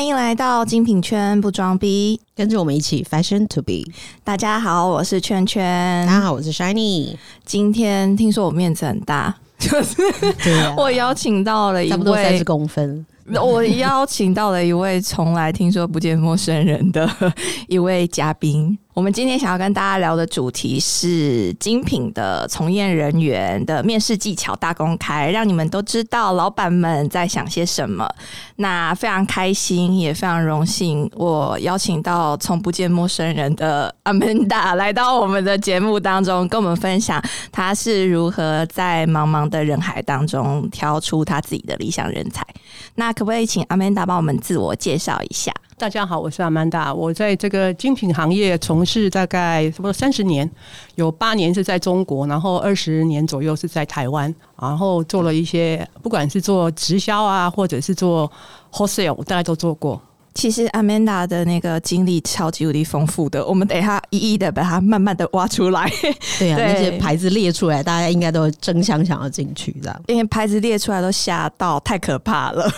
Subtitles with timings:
[0.00, 3.84] 欢迎来到精品圈不装逼，跟着我们一起 fashion to be。
[4.24, 6.06] 大家好，我是圈圈。
[6.06, 7.14] 大家好，我是 Shiny。
[7.44, 9.98] 今天听说我面子很大，就是
[10.78, 13.04] 我邀请到了一差不多三十，公分。
[13.42, 17.06] 我邀请到了一位从来听说不见陌生人的
[17.68, 18.78] 一位嘉宾。
[19.00, 28.06] 我们今天想要跟大家聊的主题是精品的从业人员的面试技巧大公开，让你们都知道老板们在想些什么。
[28.56, 42.46] 那非常开心，也非常荣幸，我邀请到从不见陌生人的 Amanda 来到我们的节目当中，跟我们分享他是如何在茫茫的人海当中挑出他自己的理想人才。
[42.96, 45.50] 那可不可以请 Amanda 帮我们自我介绍一下？
[45.80, 46.92] 大家好，我是阿曼达。
[46.92, 50.48] 我在这个精品行业从事大概差不多三十年，
[50.96, 58.30] 有八年是在中国，然后二十年左右是在台湾，然后做了一些不管是做直销啊，或者是做
[58.70, 59.98] wholesale，我大概都做过。
[60.34, 65.90] 其实 Amanda 的那个经历超级无敌丰富的，我们等一下一一的把它慢慢的挖出来。
[66.38, 70.02] 对啊，对那些牌子列出来，大家应该都争相想要进去这样。
[70.06, 72.70] 因为牌子列出来都吓到，太可怕了。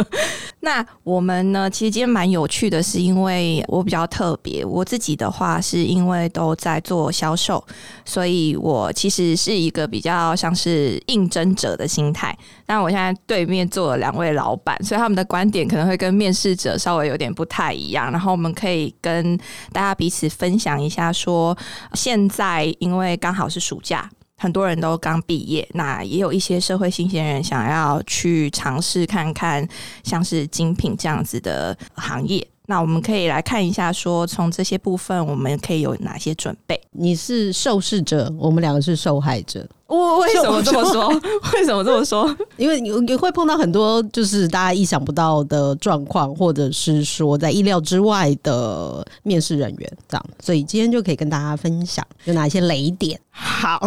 [0.60, 1.70] 那我们呢？
[1.70, 4.62] 其实今天蛮有趣的，是因为我比较特别。
[4.62, 7.64] 我自己的话，是因为都在做销售，
[8.04, 12.36] 所以我其实是一个比较像是应征者的心态。
[12.66, 18.10] 但我现在对面坐了两位老板，所以他们的观点可能会跟面试者稍稍微有点不太一样。
[18.10, 19.38] 然后我们可以跟
[19.72, 21.56] 大家彼此分享一下说
[21.94, 24.10] 现在因为刚好是暑假。
[24.36, 29.68] 很多人都刚毕业，那也有一些社会新鲜人想要去尝试看看，
[30.02, 32.44] 像是精品这样子的行业。
[32.64, 36.80] 那我们可以来看一下，说从这些部分我们可以有哪些准备？
[36.92, 39.68] 你是受试者，我们两个是受害者。
[39.90, 41.08] 我为什么这么说？
[41.54, 42.36] 为什么这么说？
[42.56, 53.20] 因为你你会碰到很多就是大家意想不到的状况，或者是说在意料之外的面试人员这样，所以今天就可以跟大家分享有哪些雷点。
[53.32, 53.80] 好，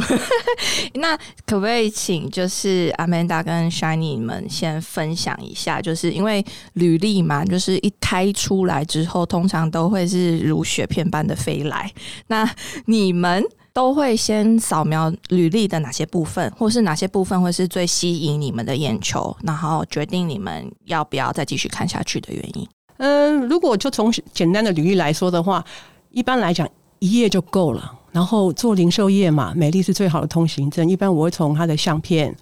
[0.96, 1.16] 那
[1.46, 6.44] 可不可以请就是 Amanda 跟 Shiny 你们先分享一下，就是因为
[6.74, 11.90] 履历嘛，就是一开出来之后，通常都会是如雪片般的飞来。
[12.28, 12.50] 那
[12.86, 22.68] 你们都会先扫描履历的哪些部分，或是哪些部分会是最吸引你们的眼球，然后决定你们要不要再继续看下去的原因？
[22.98, 25.66] 嗯，如果就从简单的履历来说的话，
[26.12, 26.70] 一般来讲
[27.00, 28.00] 一页就够了。
[28.12, 30.88] 然后做零售业嘛，美丽是最好的通行证。
[30.88, 32.34] 一般我会从他的相片，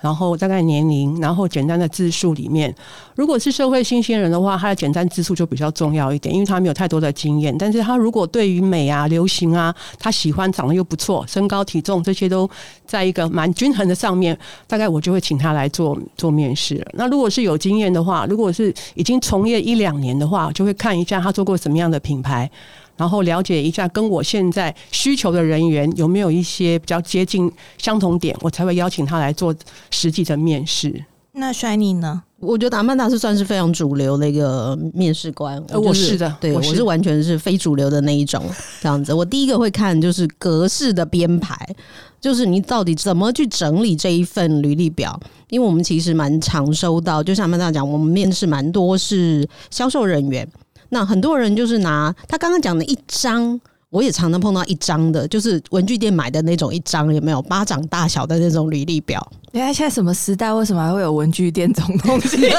[0.00, 2.74] 然后大概年龄，然后简单的字数里面。
[3.14, 7.56] 如果是社会新鲜人的话，他的简单字数就比较重要一点，因为他没有太多的经验。
[7.58, 12.48] 但是他如果对于美啊、流行啊，他喜欢长得又不错，身高体重这些都
[12.86, 16.86] 在一个蛮均衡的上面，大概我就会请他来做做面试了。
[16.92, 22.50] 那如果是有经验的话，如果是已经从业一两年的话，就会看一下他做过什么样的品牌。
[22.96, 29.54] 然后了解一下跟我现在需求的人员有没有一些比较接近相同点，我才会邀请他来做
[29.90, 31.04] 实际的面试。
[31.32, 32.22] 那 Shiny 呢？
[32.38, 38.42] 我觉得阿曼达是算是非常主流的一个面试官，呃我是的对我我是是完全是非主流的那一种
[38.80, 39.12] 这样子。
[39.12, 41.56] 我第一个会看就是格式的编排，
[42.20, 45.18] 就是你到底怎么去整理这一份履历表，
[45.48, 50.46] 因为我们其实蛮常收到，就像阿曼达讲，我们面试蛮多是销售人员，
[50.88, 53.60] 那很多人就是拿他刚刚讲的一张。
[53.90, 59.24] 我也常常碰到一张的，就是文具店买的那种一张，有没有巴掌大小的那种履历表？
[59.52, 62.36] 原来现在什么时代，为什么还会有文具店这种东西？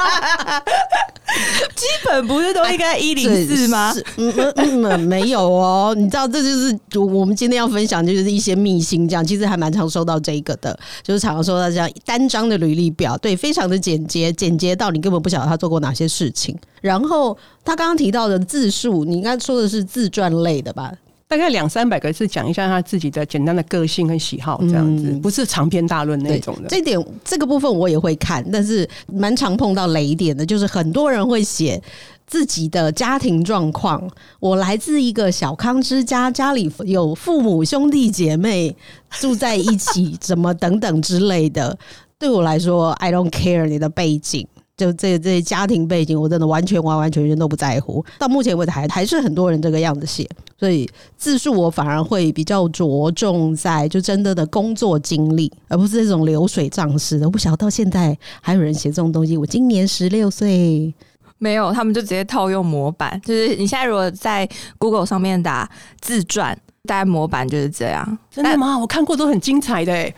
[1.76, 3.94] 基本不是都应该一零四吗？
[4.16, 4.52] 嗯嗯
[4.84, 5.94] 嗯，没有哦。
[5.96, 16.56] 你知道，这就是我们今天要分享，就是一些秘辛，这样其实还蛮常收到这个的，就是常常收到这样单张的履历表，对，非常的简洁，简洁到你根本不晓得他做过哪些事情。
[16.80, 20.92] 然后他刚刚提到的字数，你应该说的是自传类的吧？
[21.30, 26.68] 大概两三百个字，讲一下他自己的简单的个性跟喜好，这样子，嗯不是长篇大论那种的。
[26.68, 31.80] 这点这个部分我也会看，但是蛮常碰到雷点的，就是很多人会写
[32.26, 34.02] 自己的家庭状况。
[34.40, 38.74] 我来自一个小康之家，家里有父母兄弟姐妹
[39.10, 41.78] 住在一起，怎么等等之类的。
[42.18, 44.44] 对我来说，I don't care 你的背景。
[44.80, 48.02] 就这这些家庭背景，我真的完全完完全全都不在乎。
[48.18, 50.26] 到目前为止还还是很多人这个样子写，
[50.58, 50.88] 所以
[51.18, 57.26] 字数我反而会比较着重在就真的的工作经历，而不是这种流水账式的。
[57.26, 59.36] 我不晓得到现在还有人写这种东西。
[59.36, 60.94] 我今年十六岁，
[61.36, 63.20] 没有，他们就直接套用模板。
[63.22, 64.48] 就是你现在如果在
[64.78, 68.18] Google 上面打自传，大概模板就是这样。
[68.30, 68.78] 真的吗？
[68.78, 70.14] 我看过都很精彩的哎。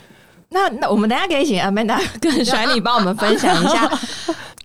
[0.54, 3.90] 那那我们等一下可以请 Amanda 跟甩你帮我们分享一下，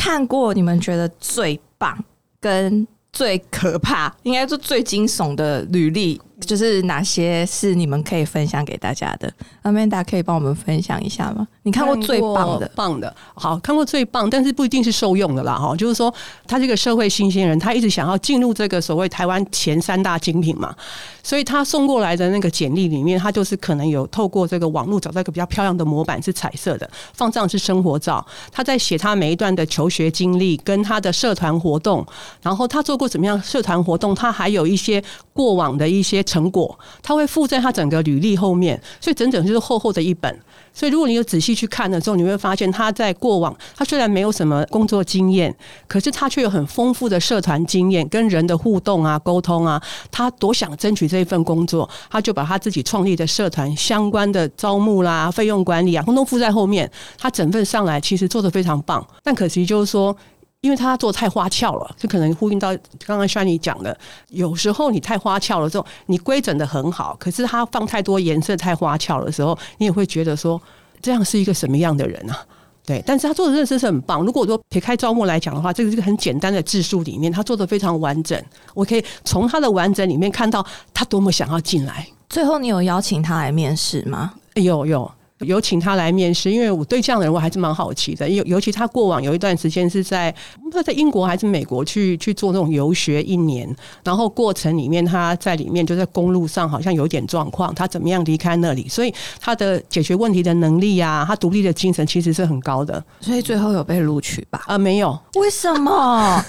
[0.08, 2.02] 看过你们觉得最棒
[2.40, 9.32] 跟最可怕，应该是最惊悚的履历，就是哪些是你们可以分享给大家的
[9.64, 11.48] ？Amanda 可以帮我们分享一下吗？
[11.64, 12.72] 你看过最棒的？
[12.76, 15.76] 棒的，好看过最棒，但是不一定是受用的啦，哈。
[15.76, 16.14] 就是说，
[16.46, 20.76] 他这个社会新鲜人，他一直想要进入这个所谓台湾前三大精品嘛，
[21.24, 28.26] 所以他送过来的那个简历里面，他就是可能有透过这个网络找到一个比较漂亮的模板，是彩色的，放上是生活照。
[28.52, 32.06] 他在写他每一段的求学经历，跟他的社团活动，
[32.42, 40.40] 然后他做过怎么样社团活动，他还有一些过往的一些成果，他会附在他整个履历后面，所以整整就是厚厚的一本。
[40.74, 45.56] 所以，如果你有仔细去看的时候，你会发现他在过往，他虽然没有什么工作经验，
[45.88, 49.82] 可是他却有很丰富的社团经验，跟人的互动啊、沟通啊。
[50.12, 56.88] 他多想争取这一份工作，他就把他自己创立的社团相关的招募啦、费用管理啊，通通附在后面。
[57.18, 60.16] 他整份上来其实做的非常棒，但可惜就是说。
[60.62, 62.76] 因为他做太花俏了，就可能呼应到
[63.06, 63.98] 刚刚 Shiny 讲的，
[64.30, 70.60] 有时候你太花俏了之后，你规整的很好，可是他放太多颜色太花俏的时候，你也会觉得说
[71.02, 72.46] 这样是一个什么样的人啊？
[72.86, 74.24] 对，但是他做的认识是很棒。
[74.24, 78.42] 如果说撇开招募来讲的话，这个是个很简单的字数里面，他做的非常完整。
[78.74, 82.08] 我可以从他的完整里面看到他多么想要进来。
[82.30, 84.34] 最后，你有邀请他来面试吗？
[84.56, 85.12] 有有。
[85.40, 88.28] 有请他来面试，因为我对这样的人我还是蛮好奇的。
[88.28, 90.32] 尤尤其他过往有一段时间是在
[90.64, 93.74] 不知道在英国还是美国去去做那种游学一年，
[94.04, 98.88] 然后过程里面他在里面就在公路上好像有点状况，他怎么样离开那里？
[98.88, 103.04] 所以他的解决问题的能力啊，他独立的精神其实是很高的。
[103.22, 104.64] 所以最后有被录取吧？
[104.66, 105.18] 啊，没有。
[105.36, 106.44] 为什么？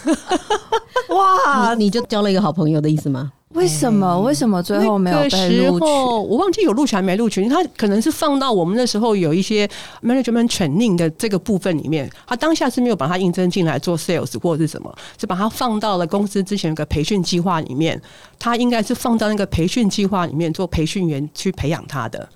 [1.11, 3.33] 哇，你就交了一个好朋友的意思吗？
[3.59, 4.21] 为什么？
[4.21, 5.85] 为什么最后没有被录取？
[5.85, 7.47] 我忘记有录取还没录取。
[7.49, 9.69] 他可能是放到我们那时候有一些
[10.03, 18.01] management training 的这个部分里面，他当下是没有把他应征进来做 sales 或者是什么，是把他放到了公司之前有个培训计划里面。
[18.39, 22.29] 他应该是放到那个培训计划里面做培训员去培养他的。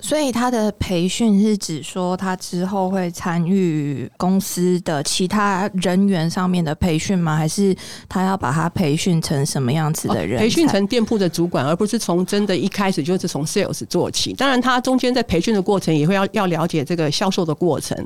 [0.00, 7.36] 所以他的培训是指说，他之后会参与公司的其他人员上面的培训吗？
[7.36, 7.74] 还是
[8.08, 10.40] 他要把他培训成什么样子的人？
[10.40, 14.32] 培训成店铺的主管，而不是从真的一开始就是从 sales 做起。
[14.32, 17.96] 当然，他中间在培训的过程也会要要了解这个销售的过程。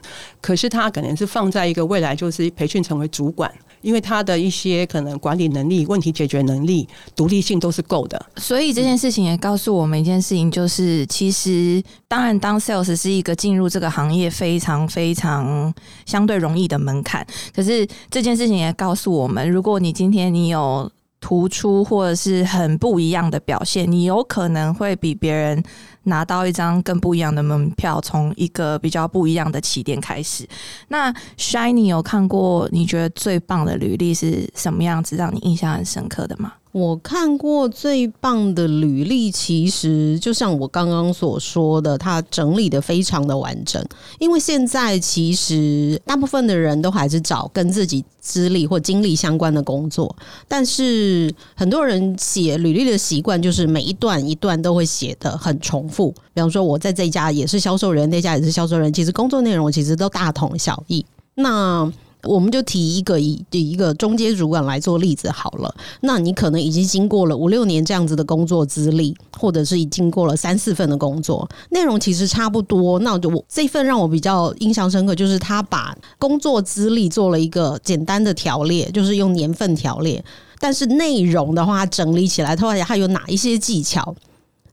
[0.43, 3.51] 可是他可能是放在一个未来就是培训成为主管。
[3.87, 15.73] 因为他的一些可能管理能力、问题解决能力、独立性都是够的，所以这件事情也告诉我们一件事情，就是其实当然当 sales 是一个进入这个行业非常非常
[16.05, 17.25] 相对容易的门槛，
[17.55, 20.91] 可是这件事情也告诉我们，如果你今天你有
[21.21, 25.63] 突出或者是很不一样的表现，你有可能会比别人。
[26.07, 30.45] 拿到一张更不一样的门票，从一个比较不一样的起点开始。
[30.89, 36.55] 那 Shiny 有看过你觉得最棒的履历是什么样子，让你印象很深刻的吗？
[36.73, 43.83] 我看过最棒的履历，其实就像我刚刚所说的，它整理的非常的完整。
[44.19, 50.15] 因为现在其实大部分的人都还是找跟自己资历或经历相关的工作，
[50.47, 55.89] 但是很多人写履历的习惯就是每一段一段都会写的很重。
[56.35, 61.05] 比方说，我在这家也是销售人，那家也是销售人，其实工作内容其实都大同小异。
[61.35, 61.91] 那
[62.23, 65.73] 我们就提一个以一个中间主管来做例子好了。
[66.01, 72.99] 那你可能已经经过了五六年这样子的工作资历，或者是已经过了三四份的工作，内容其实差不多。
[73.01, 80.25] 那我这份让我比较印象深刻，就是他把工作资历做了一个简单的条列，就是用年份条列。
[80.59, 84.17] 但是内容的话，整理起来，他他有哪一些技巧？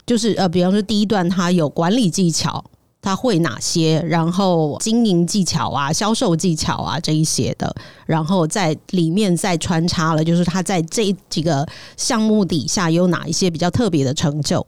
[0.06, 2.64] 就是呃，比方说第一段他有管理技巧。
[3.06, 4.02] 他会哪些？
[4.08, 11.68] 然后经营技巧啊、销售技巧啊这一些的，然后在里面再穿插了，就是他在这几个
[11.98, 14.66] 项目底下有哪一些比较特别的成就？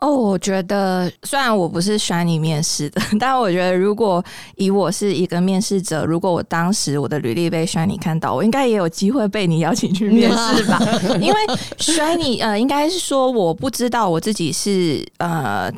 [0.00, 4.24] 哦，我觉得虽然我不是选你面试的， 但我觉得如果
[4.56, 10.80] 以我是一个面试者，如果我当时我的履历被选你看到，我应该也有机会被你邀请去面试吧？
[11.20, 11.36] 因为
[11.78, 15.72] 选你呃，应该是说我不知道我自己是呃。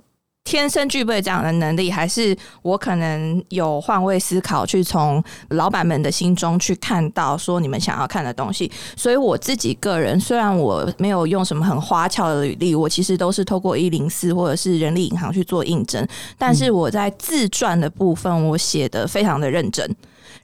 [0.44, 8.70] 天生具备这样的能力，还是我可能有换位思考，去从老板们的心中去看到说你们想要看的东西。
[8.96, 16.04] 所以我自己个人，虽然我没有用什么很花俏的履历，我其实都是透过一零四或者是人力银行去做应征，
[16.36, 19.94] 但是我在自传的部分，我写的非常的认真。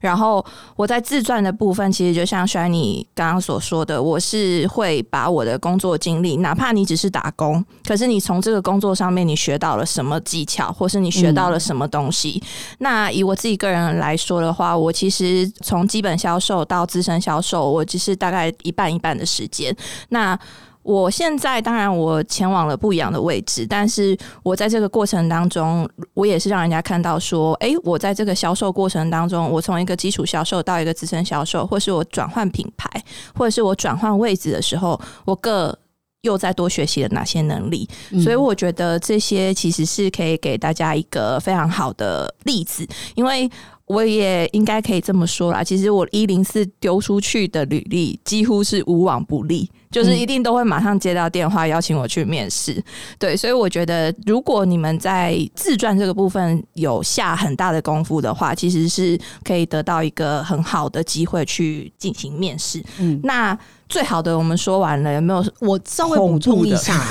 [0.00, 0.44] 然后
[0.76, 12.42] 我在自传的部分，其实就像轩你刚刚所说的，我是会把我的工作经历，哪怕你只是打工，可是你从这个工作上面你学到了什么技巧，或是你学到了什么东西。
[12.78, 19.74] 那以我自己个人来说的话，我其实从基本销售到资深销售，我只是大概一半一半的时间。
[20.10, 20.38] 那
[20.86, 32.88] 我现在当然我前往了不一样的位置，但是我在这个过程当中，我也是让人家看到说，诶，我在这个销售过程当中，我从一个基础销售到一个资深销售，或是我转换品牌，
[33.34, 35.76] 或者是我转换位置的时候，我各
[36.22, 37.88] 又在多学习了哪些能力。
[38.22, 43.50] 所以我觉得这些其实是可以给大家一个非常好的例子，因为。
[43.88, 45.62] 我也应该可以这么说啦。
[45.62, 52.84] 其实我一零四丢出去的履历几乎是无往不利，就是一定都会马上接到电话邀请我去面试。
[53.18, 62.84] 对，所以我觉得如果你们在自传这个部分有下很大的功夫的话，其实是可以得到一个很好的机会去进行面试。
[62.98, 65.42] 嗯，那最好的我们说完了，有没有？
[65.60, 67.02] 我稍微补充一下，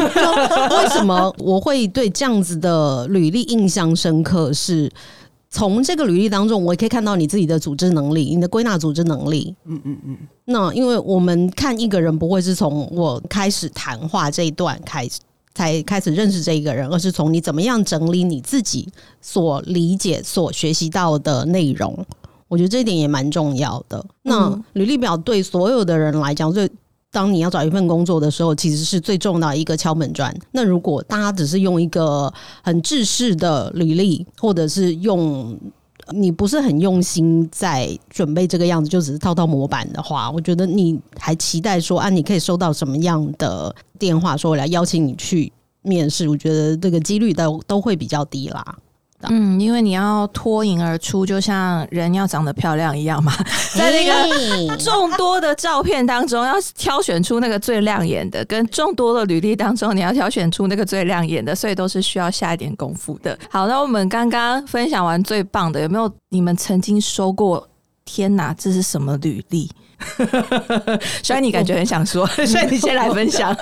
[0.69, 4.53] 为什么我会对这样子的履历印象深刻？
[4.53, 4.91] 是。
[5.55, 9.55] 从这个履历当中，我也可以看到你自己的组织能力，你的归纳组织能力。
[9.63, 10.17] 嗯嗯嗯。
[10.43, 15.21] 那因为我们看一个人，不会是从我开始谈话这一段开始
[15.53, 18.85] 才开始认识这一个人，而是从你怎么样整理你自己
[19.21, 22.05] 所理解、所学习到的内容。
[22.49, 24.05] 我觉得这一点也蛮重要的。
[24.23, 26.69] 那履历表对所有的人来讲，最
[27.15, 30.35] 当你要找一份工作的时候，其实是最重要的一个敲门砖。
[30.51, 32.31] 那如果大家只是用一个
[32.61, 35.57] 很制式的履历，或者是用
[36.11, 45.49] 你不是很用心在准备这个样子，就只是套套模板的话，我觉得你还期待说啊，你可以收到什么样的电话，说来邀请你去
[45.83, 48.77] 面试，我觉得这个几率都都会比较低啦。
[49.29, 53.33] 嗯，因为你要脱颖而出，就像人要长得漂亮一样嘛，
[53.75, 63.37] 在那个 众多的照片当中，要挑选出那个最亮眼的；跟众多的履历当中，你要挑选出那个最亮眼的，所以都是需要下一点功夫的。
[63.49, 67.67] 好，那我们刚刚分享完最棒的，有没有你们曾经收过？
[68.07, 69.67] 天哪，这是什么履历？
[71.23, 73.55] 所以你感觉很想说， 所以你先来分享。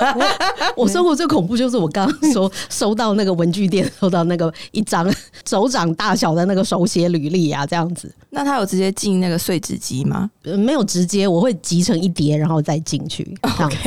[0.76, 5.14] 我生活最恐怖就是我刚刚说 收到那个文具店收到那个一张
[5.48, 8.14] 手掌大小的那个手写履历啊，这样子。
[8.32, 10.30] 那他有直接进那个碎纸机吗？
[10.44, 13.24] 没有直接，我会集成一叠然后再进去。
[13.44, 13.78] 这样子，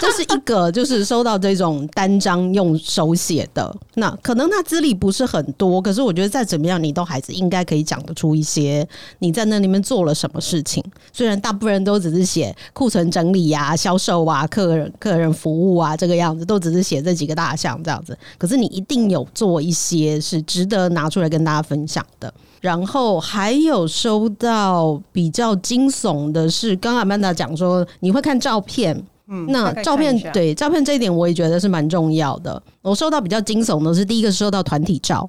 [0.00, 8.86] 这是一个就是收到这种单张用手写的，那可能他资历不是很多，可是我觉得再怎么样，你都还是应该可以讲得出一些
[9.20, 10.82] 你在那里面做了什么事情。
[11.12, 11.51] 虽然大。
[11.52, 18.16] 大部分人都只是写库存整理呀、销售啊、客人客人服务啊这个样子，都只是写这几个大项这样子。
[18.38, 22.32] 可是你一定有做一些是值得拿出来跟大家分享的。
[22.62, 28.96] 然后还有收到比较惊悚的是，刚刚曼达讲说你会看照片，
[29.28, 32.62] 嗯，那照片对照片这一点我也觉得是蛮重要的。
[32.80, 35.28] 我收到比较惊悚的是第一个收到团体照。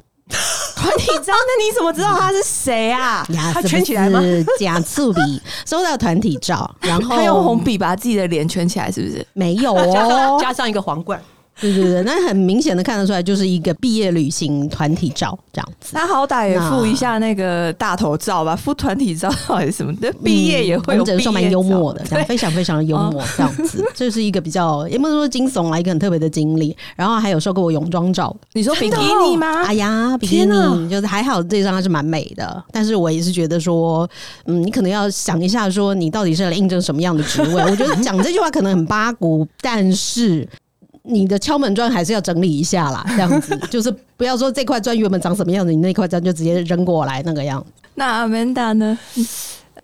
[0.75, 1.33] 团体照？
[1.33, 3.25] 那你怎么知道他是谁啊？
[3.53, 4.21] 他圈起来吗？
[4.59, 9.25] 假醋笔收到团体照， 然后他用红笔把自己的脸圈起来，是不是？
[9.33, 11.21] 没有哦， 加上一个皇冠。
[11.61, 15.93] 对对对，那很明显的看得出来，就是一个毕业旅行团体照这样子。
[15.93, 20.11] 他好歹也附一下那个大头照吧，附团体照还 是什么的。
[20.23, 23.85] 毕业也会有，只能说蛮幽默的，这样非常非常的幽默，这样子。
[23.93, 26.75] 这是一个比较也不能说惊悚啊，一个很特别的经历。
[26.95, 29.63] 然后还有收过我泳装照，你说比基尼吗？
[29.63, 32.63] 哎呀，比基尼就是还好，这张还是蛮美的。
[32.71, 34.09] 但是我也是觉得说，
[34.45, 37.63] 嗯，你可能要想一下，说你到底是来应征什么样的职位？
[37.69, 40.47] 我觉得讲这句话可能很八股，但是。
[41.03, 47.63] 你的敲门砖还是要整理一下啦，这样子就是不要说这块砖原本长什么样子，你那块砖就直接扔过来那个样。
[47.95, 48.97] 那阿曼达呢？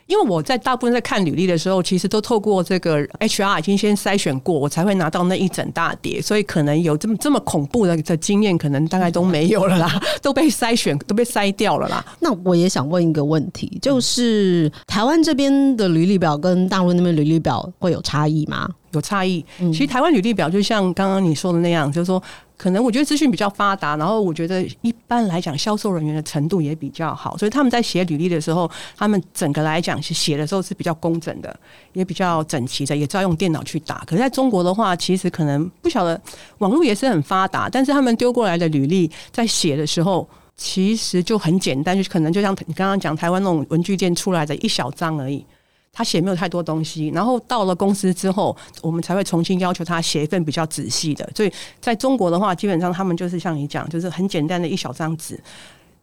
[0.05, 12.03] 因为我在大部分在看履历的时候，其实都透过这个 HR 已经先筛选过，我才会拿到那一整大叠，所以可能有这么这么恐怖的的经验，可能大概都没有了啦， 都被筛选都被筛掉了啦。
[12.19, 18.67] 那我也想问一个问题，就是台湾这边的履历表跟大陆那边履历表会有差异吗？
[18.91, 19.43] 有差异。
[19.57, 22.21] 其实台湾履历表就像刚刚你说的那样，就是说。
[22.59, 31.57] 可能我觉得资讯比较发达，然后我觉得一般来讲销售人员的程度也比较好，所以他们在写履历的时候，他们整个来讲是写的时候是比较工整的，
[31.93, 34.03] 也比较整齐的，也知道用电脑去打。
[34.05, 36.19] 可是在中国的话，其实可能不晓得
[36.57, 40.27] 网络也是很发达，但是他们丢过来的履历在写的时候，
[40.57, 45.45] 其实就很简单，就可能就像你刚刚讲台湾那种文具店出来的一小张而已。
[45.91, 51.29] 他写没有太多东西，然后到了公司之后，我们才会重新要求他写一份比较仔细的。
[51.35, 55.37] 所以在中国的话，基本上他们就是像你讲，就是很简单的一小张纸，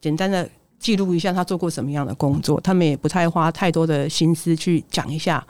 [0.00, 5.45] 简单的记录一下他做过什么样的工作，他们也不太花太多的心思去讲一下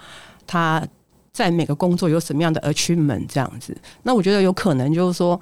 [0.47, 0.87] 他
[1.33, 3.77] 在每个工作有什么样的 achievement 这样子。
[4.05, 5.39] 那我觉得有可能就是说，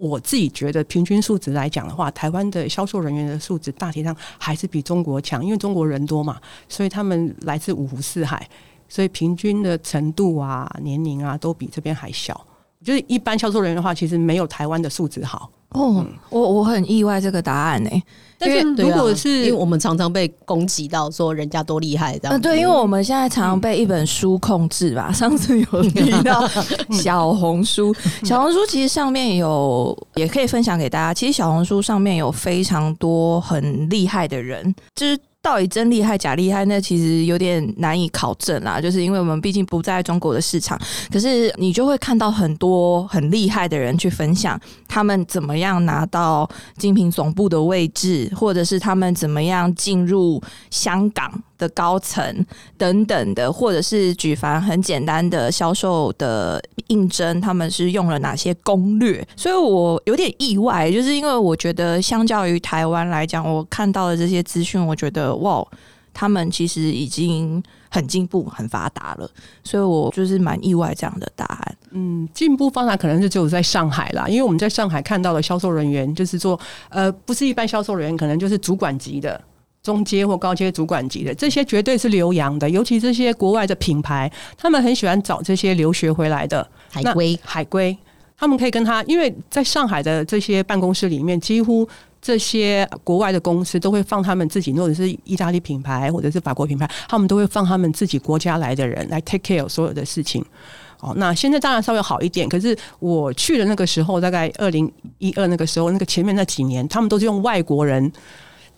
[0.00, 8.48] 我自己觉得平均数值来讲的话，台湾的销售人员的素质大体上还是比中国强，因为中国人多嘛，所以他们来自五湖四海，
[8.88, 12.44] 所以平均的程度啊、年龄啊都比这边还小。
[12.82, 15.50] 就是一般销售人员的话，其实没有台湾的素质好。
[15.70, 17.90] 哦，我我很意外这个答案呢、
[18.38, 25.12] 但是如果是因为我们常常被攻击到说人家多厉害这样对，因为我们现在常常被一本书控制吧。
[25.12, 26.48] 上次有提到
[26.90, 31.14] 小红书，小红书其实上面有也可以分享给大家。
[31.14, 35.18] 其实小红书上面有非常多很厉害的人，就是。
[35.42, 38.80] 到底真厉害假厉害，那其实有点难以考证啦。
[38.80, 40.78] 就是因为我们毕竟不在中国的市场，
[41.10, 52.44] 可是你就会看到很多很厉害的人去分享他们怎么样拿到精品总部的位置，或者是他们怎么样进入香港的高层
[52.78, 59.24] 等等的，或者是举凡很简单的销售的应征，他们是用了哪些攻略？
[59.36, 65.64] 所以我有点意外，就是因为我觉得相较于台湾来讲，我看到的这些资讯，我觉得哇，
[66.14, 69.30] 他们其实已经很进步、很发达了，
[69.62, 71.76] 所以我就是蛮意外这样的答案。
[71.90, 79.40] 嗯，进步方法可能是只有在上海啦，因为我们在上海看到的销售人员，就是做呃，不是一般销售人员，可能就是主管级的。
[79.82, 86.66] 中阶或高阶主管级的，这些绝对是留洋的，尤其这些国外的品牌，他们很喜欢找这些留学回来的。
[86.90, 87.38] 海归。
[87.42, 87.96] 海归，
[88.36, 91.88] 他们可以跟他，因为在上海的这些办公室里面，几乎
[92.20, 100.44] 这些国外的公司都会放他们自己，或者是意大利品牌或者是法国品牌，他们都会放他们自己国家来的人来 take care 所有的事情。
[101.00, 108.12] 哦，那现在当然稍微好一点，可是我去的那个时候，大概二零一二那个时候，那个前面那几年，他们都是用外国人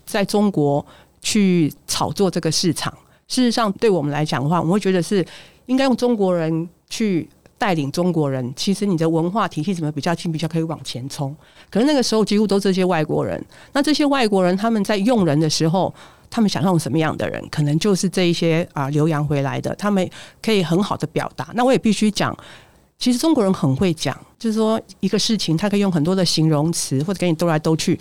[0.05, 0.85] 在中国
[1.21, 2.93] 去炒作这个市场。
[3.29, 5.25] 事实上，对我们来讲的话，我们会觉得是
[5.67, 8.53] 应该用中国人去带领中国人。
[8.55, 11.35] 其实你的文化体系怎么比较近，比较可以往前冲。
[11.71, 13.43] 可是那个时候几乎都这些外国人。
[13.73, 15.95] 那这些外国人他们在用人的时候，
[16.29, 20.07] 他们想用什么样的人，可能就是这一些啊留洋回来的，他们
[20.43, 21.51] 可以很好的表达。
[21.55, 22.37] 那我也必须讲。
[22.99, 27.99] 其实中国人很会讲，就是说一个事情，他可以用很多的形容词，或者给你兜来兜去，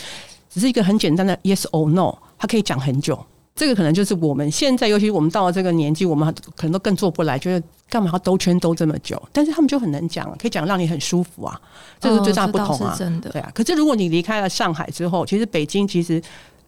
[0.52, 3.18] 只是一个很简单的 yes or no，他可以讲很久。
[3.56, 9.22] 这个可能就是我们现在，尤其我们到了这个年纪，我们可能都更做不来，觉得干嘛要兜圈兜这么久？
[9.32, 11.60] 但是他们就很能讲，可以讲让你很舒服啊，
[12.00, 13.52] 这是最大不同啊，哦、真的对啊。
[13.54, 16.22] 可是如果你离开了上海之后，其实北京其实。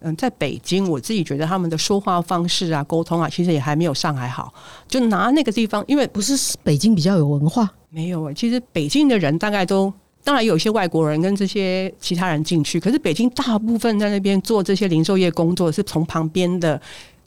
[0.05, 4.53] 嗯，在北京，我自己觉得他们的说话方式啊、沟通啊，其实也还没有上海好。
[4.85, 9.93] 就拿那个地方，因为不是北京比较有文化，没有啊、其实北京的人大概都，
[10.23, 16.79] 当然有一些外国人跟这些其他人进去，可是北京大部分在那边做这些零售业工作，是从旁边的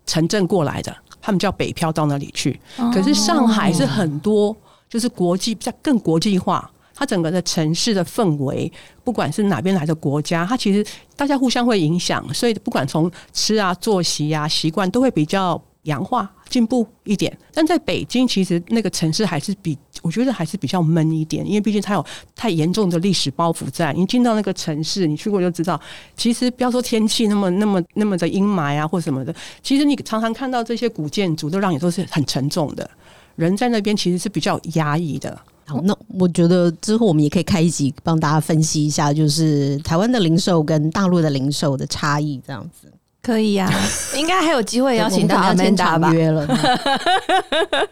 [0.06, 2.58] 城镇过来的，他们叫北漂到那里去。
[2.92, 4.56] 可是上海是很多，
[4.88, 6.70] 就是国际比较更国际化。
[6.98, 8.72] 它整个的城市的氛围，
[9.04, 10.82] 不管是哪边来的国家，它其实
[11.14, 17.36] 大家互相会影响，所以不管从吃啊、作息啊、习惯，都会比较洋化、进步一点。
[17.52, 22.04] 但在北京，其实那个城市还是比我觉得还是比较闷一点，因为毕竟它有
[22.36, 23.92] 太严重的历史包袱在。
[23.92, 25.80] 你进到那个城市，你去过就知道，
[26.16, 32.88] 其实不要说天气那么那么那么的阴霾啊或什么的，其实你常常看到这些古建筑，都让你都是很沉重的。
[33.36, 35.38] 人在那边其实是比较压抑的。
[35.66, 42.92] 好，那我觉得之后我们也可以开一集帮大家分析一下，就是台湾的零售跟大陆的零售的差异，这样子
[43.26, 43.74] 可以呀、啊，
[44.16, 46.12] 应该还有机会邀请到阿曼达吧？
[46.12, 46.46] 约了。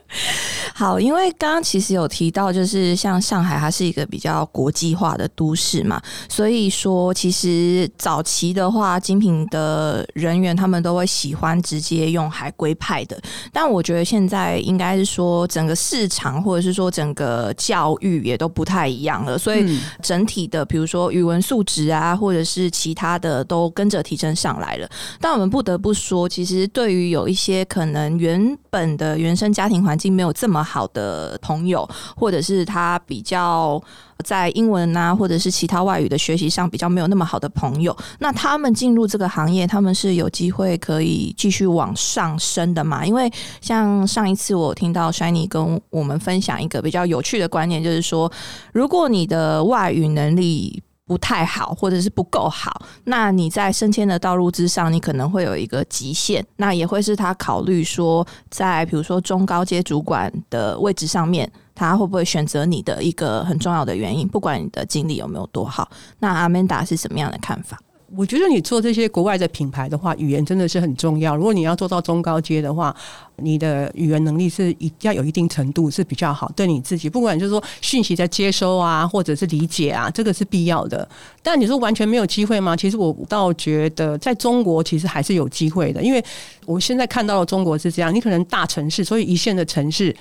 [0.73, 13.21] 好，因为刚刚其实有提到，就是像上海，它是一个比较国际化的都市嘛，所以说其实早期的话，精品的人员他们都会喜欢直接用海归派的，
[13.53, 24.89] 但我觉得现在应该是说整个市场或者是说整个教育也都不太一样了，所以整体的比如说语文素质啊，或者是其他的都跟着提升上来了。
[25.25, 33.83] 但我们不得不说，其实对于有一些可能原本的原生家庭环境没有这么好的朋友，或者是他比较
[34.23, 43.07] 在英文啊，或者是其他外语的学习上比较没有那么好的朋友，那他们进入这个行业，他们是有机会可以继续往上升的嘛？
[43.07, 43.33] 因为
[43.63, 48.31] 像上一次我听到 Shiny 跟我们分享一个比较有趣的观念，就是说，
[48.75, 65.91] 如果你的外语能力不太好，或者是不够好，那你在升迁的道路之上，你可能会有一个极限，那也会是他考虑说，在比如说中高阶主管的位置上面，他会不会选择你的一个很重要的原因，不管你的经历有没有多好。
[66.21, 67.79] 那阿曼达是什么样的看法？
[68.17, 71.35] 我觉得你做这些国外的品牌的话，语言真的是很重要。
[71.35, 72.95] 如果你要做到中高阶的话，
[73.37, 81.09] 你的语言能力是一要有一定程度是比较好，对你自己，不管就是说讯息的接收啊，或者是理解啊，这个是必要的。
[81.43, 82.77] 但你说完全没有机会吗？
[82.77, 86.23] 其实我倒觉得在中国其实还是有机会的，因为
[86.67, 90.15] 我现在看到的中国是这样，你可能大城市，所以一线的城市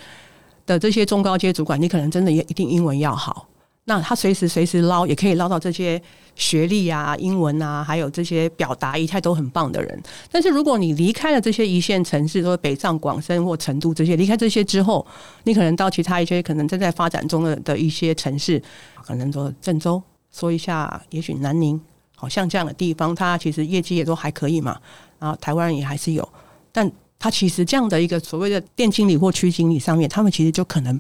[0.66, 3.48] 的这些中高阶主管，你可能真的也一定英文要好。
[3.86, 6.02] 那他随时随时捞，也可以捞到这些
[6.36, 10.04] 学历啊、英文啊，还有这些表达仪态都很棒的人。
[10.32, 15.06] 但是如果你离开了这些一线城市，说北上广深或成都这些，离开这些之后，
[15.44, 18.62] 你可能到其他一些可能正在发展中的的一些城市，
[19.06, 21.80] 可能说郑州，说一下，也许南宁，
[22.16, 24.80] 好像这样的地方，它其实业绩也都还可以嘛。
[25.20, 26.28] 然后台湾人也还是有，
[26.72, 30.98] 但他其实这样的一个所谓的店经理或区经理上面，他们其实就可能。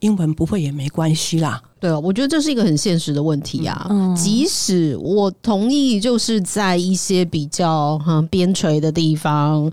[0.00, 3.90] 英文不会也没关系啦，对啊，我觉得这是一个很现实的问题啊。
[4.16, 9.72] 即使我同意，就是在一些比较哈边陲的地方，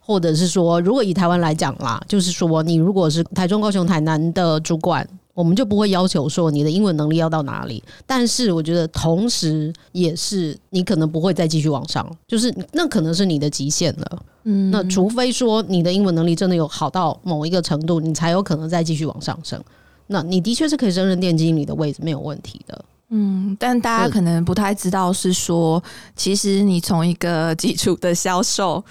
[0.00, 5.08] 或者是说，如果以台湾来讲啦，就是说，你如果是台中、高雄、台南的主管。
[5.34, 14.22] 我们就不会要求说你的英文能力要到哪里，但是我觉得同时也是你可能不会再继续往上，就是那可能是你的极限了。
[14.44, 19.60] 嗯，那除非说你的英文能力真的有好到某一个程度，你才有可能再继续往上升。
[20.06, 22.84] 那你的确是可以胜任店经理的位置，没有问题的。
[23.10, 25.82] 嗯，但大家可能不太知道是说，
[26.16, 28.82] 其实你从一个基础的销售。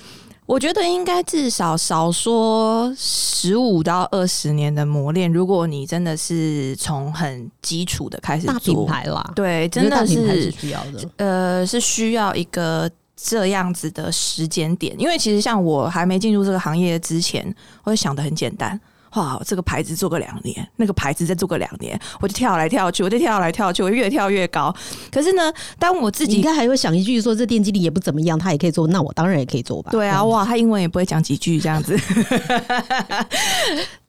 [0.46, 5.32] 我觉得应该至少少说十五到二十年的磨练。
[5.32, 11.10] 如果你真的是从很基础的开始大品牌啦，对，真的是需要的。
[11.16, 17.44] 呃，是需要一个这样子的时间点，因为其实像我还没进入这个行业之前，
[17.86, 18.78] 我会想的很简单。
[19.16, 24.74] 哇，这个牌子做个两年，那个牌子再做个两年，我就跳来跳去，我就跳来跳去，我越跳越高。
[25.12, 29.92] 可是呢，当我自己应该还会想一句说，这电机力也不怎么样，他也可以做，那我当然也可以做吧。
[29.92, 31.98] 对啊，哇，他英文也不会讲几句这样子。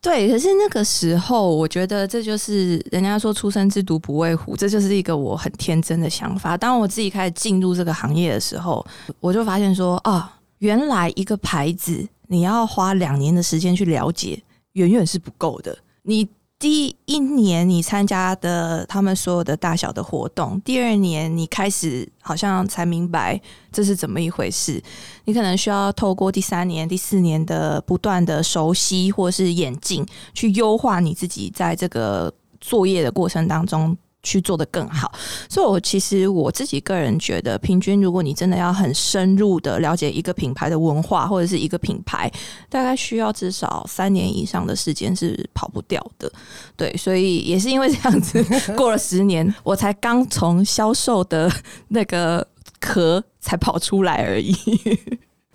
[0.01, 6.57] 对，可是那个时候，我觉得这就是人家说“初生之犊不畏虎”，这就是一个我很天真的想法。
[6.57, 8.85] 当我自己开始进入这个行业的时候，
[9.21, 14.43] 我就发现说啊，原来一个牌子你要花两年的时间去了解。
[14.75, 15.77] 远远是不够的。
[16.03, 23.39] 你第一年你参加的他们所有的大小的活动，第二年你开始好像才明白
[23.73, 24.83] 这是怎么一回事。
[25.25, 33.97] 你可能需要透过第三年、第四年的不断的熟悉或是演进，去优化你自己在这个作业的过程当中。
[34.25, 35.13] 去做的更好，
[35.49, 42.29] 所以我其实我自己个人觉得，平均如果你真的要很深入的了解一个品牌的文化或者是一个品牌，
[42.69, 46.33] 大概需要至少三年以上的时间是跑不掉的。
[46.77, 51.49] 对，所以也是因为这样子， 过了十年，我才刚从销售的
[51.89, 52.45] 那个
[52.81, 54.57] 壳才跑出来而已。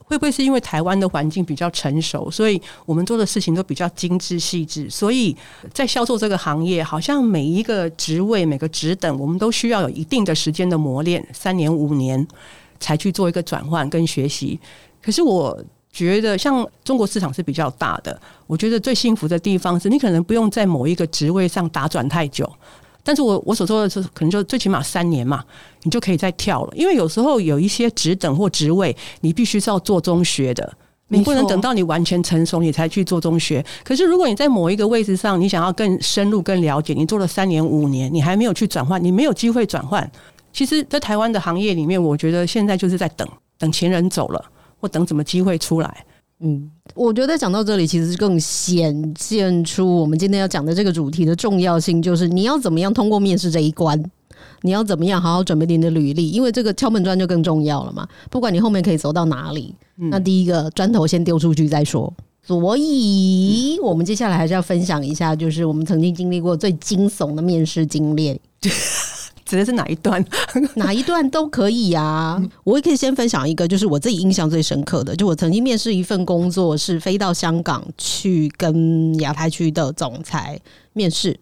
[0.09, 4.89] 会不会是因为台湾的环境比较成熟，所以我们做的事情都比较精致细致？
[4.89, 5.35] 所以
[5.71, 12.27] 在销售这个行业，好像每一个职位、每个职等，我们都需要有一定的时间的磨练，三年、五年
[12.79, 14.59] 才去做一个转换跟学习。
[14.99, 22.51] 可是我觉得，像中国市场是比较大的，我觉得最幸福的地方是你可能不用在某一个职位上打转太久。
[23.09, 25.43] 但是我我所说的是，可能就最起码三年嘛，
[25.81, 26.73] 你就可以再跳了。
[26.75, 30.71] 因为有时候有一些职等或职位，你必须是要做中学的，
[31.07, 33.65] 你不能等到你完全成熟你才去做中学。
[33.83, 40.07] 可是如果你在某一个位置上，你想要更深入、更了解，你做了三年、五年，你还没有去转换，你没有机会转换。
[40.53, 44.45] 其实，在台湾的行业里面，我觉得现在就是在等等前人走了，
[44.79, 46.05] 或等什么机会出来。
[46.41, 54.01] 嗯，我觉得讲到这里，其实更显现出我们今天要讲的这个主题的重要性，就是你要怎么样通过面试这一关，
[54.61, 58.07] 你要怎么样好好准备你的履历，因为这个敲门砖就更重要了嘛。
[58.29, 62.13] 不管你后面可以走到哪里，那第一个砖头先丢出去再说。
[62.41, 68.39] 所以，我们接下来还是要分享一下，就是我们曾经经历过最惊悚的面试经历。
[69.49, 70.23] 指的是哪一段？
[70.75, 72.39] 哪一段都可以呀。
[72.63, 80.59] 我也可以先分享一个，就是我自己印象最深刻的，就我曾经面试一份工作，是飞到香港去跟亚太区的总裁
[80.93, 81.37] 面试。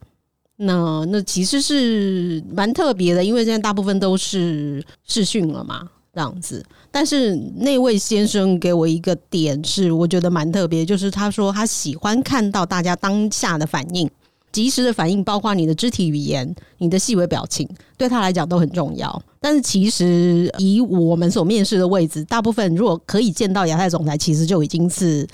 [0.55, 6.65] 那那其实是蛮特别的，因为现在大部分都是视讯了嘛，这样子。
[6.89, 14.09] 但是那位先生给我一个点是，我觉得蛮特别，就是他说他喜欢看到大家当下的反应。
[14.57, 19.21] 及时的反应，包括你的肢体语言、你的细微表情，对他来讲都很重要。
[19.39, 25.27] 但是，其实以我们所面试的位置，大部分如果可以见到亚太总裁，其实就已经是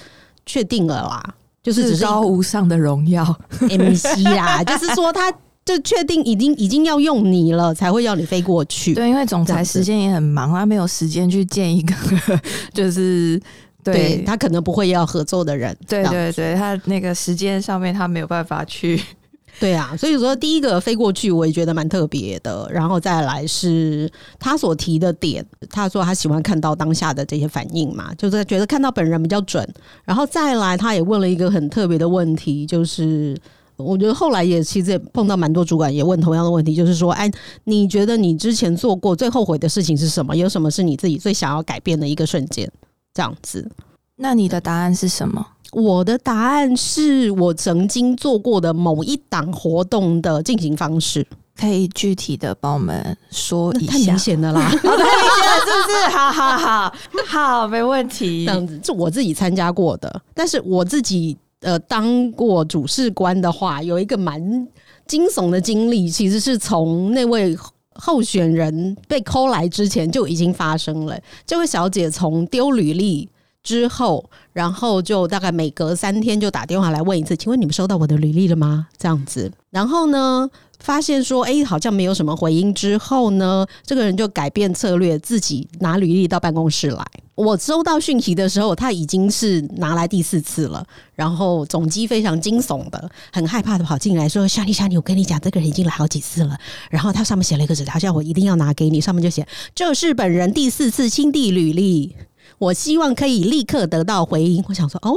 [0.45, 1.35] 确定了啦。
[1.63, 3.23] 就是至高无上的荣耀，
[3.71, 4.61] MC 啦。
[4.61, 5.31] 就是说，他
[5.63, 8.93] 就确定已经已经要用你了，才会要你飞过去。
[8.93, 11.95] 对，因为总裁时间也很忙，他没有时间去见一个
[12.75, 13.41] 就是
[13.83, 15.75] 对对他可能不会要合作的人。
[15.87, 19.01] 对对对，他那个时间上面他没有办法去。
[19.59, 22.67] 对啊，所以说第一个飞过去，我也觉得蛮特别的。
[22.71, 29.67] 然后再来是他所提的点，他说他喜欢看到当下的这些反应嘛，就是觉得看到本人比较准。
[30.05, 33.37] 然后再来，他也问了一个很特别的问题，就是。
[33.75, 37.29] 我觉得后来也其实也碰到蛮多主管也问同样的问题，就是说，哎，
[37.63, 40.35] 你觉得你之前做过最后悔的事情是什么？
[40.37, 42.71] 有什么是你自己最想要改变的一个瞬间？
[43.13, 43.69] 这样子，
[44.15, 45.45] 那你的答案是什么？
[45.71, 51.25] 我的答案是我曾经做过的某一档活动的进行方式。
[51.55, 54.17] 可以具体的帮我们说一下太明？
[54.17, 56.17] 显了啦，好， 太明显了，是不是？
[56.17, 56.93] 好好好，
[57.27, 58.51] 好，没问题这。
[58.51, 64.67] 样子是我自己参加过的，但是我自己呃当过主事官的话，有一个蛮
[65.05, 67.55] 惊悚的经历，其实是从那位。
[67.95, 71.19] 候选人被抠来之前就已经发生了。
[71.45, 73.29] 这位小姐从丢履历
[73.63, 87.05] 之后，然后就大概每隔三天就打电话来问一次：“请问你们收到我的履历了吗？”这样子，然后呢，发现说：“哎、好像没有什么回音。”之后呢，这个人就改变策略，自己拿履历到办公室来。
[87.35, 90.85] 我收到讯息的时候，他已经是拿来第四次了。
[91.15, 96.57] 然后总机非常惊悚的，很害怕的跑进来说：“夏丽，夏丽，我跟你讲，这个人已经来好几次了。”
[96.91, 102.15] 然后他上面写了一个纸条，叫我一定要拿给你，上面就写：“这是本人第四次亲递履历，
[102.59, 105.13] 我希望可以立刻得到回应。”我想说：“哦，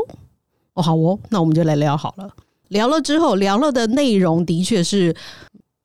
[0.74, 2.30] 哦，好哦，那我们就来聊好了。”
[2.68, 5.14] 聊了之后，聊了的内容的确是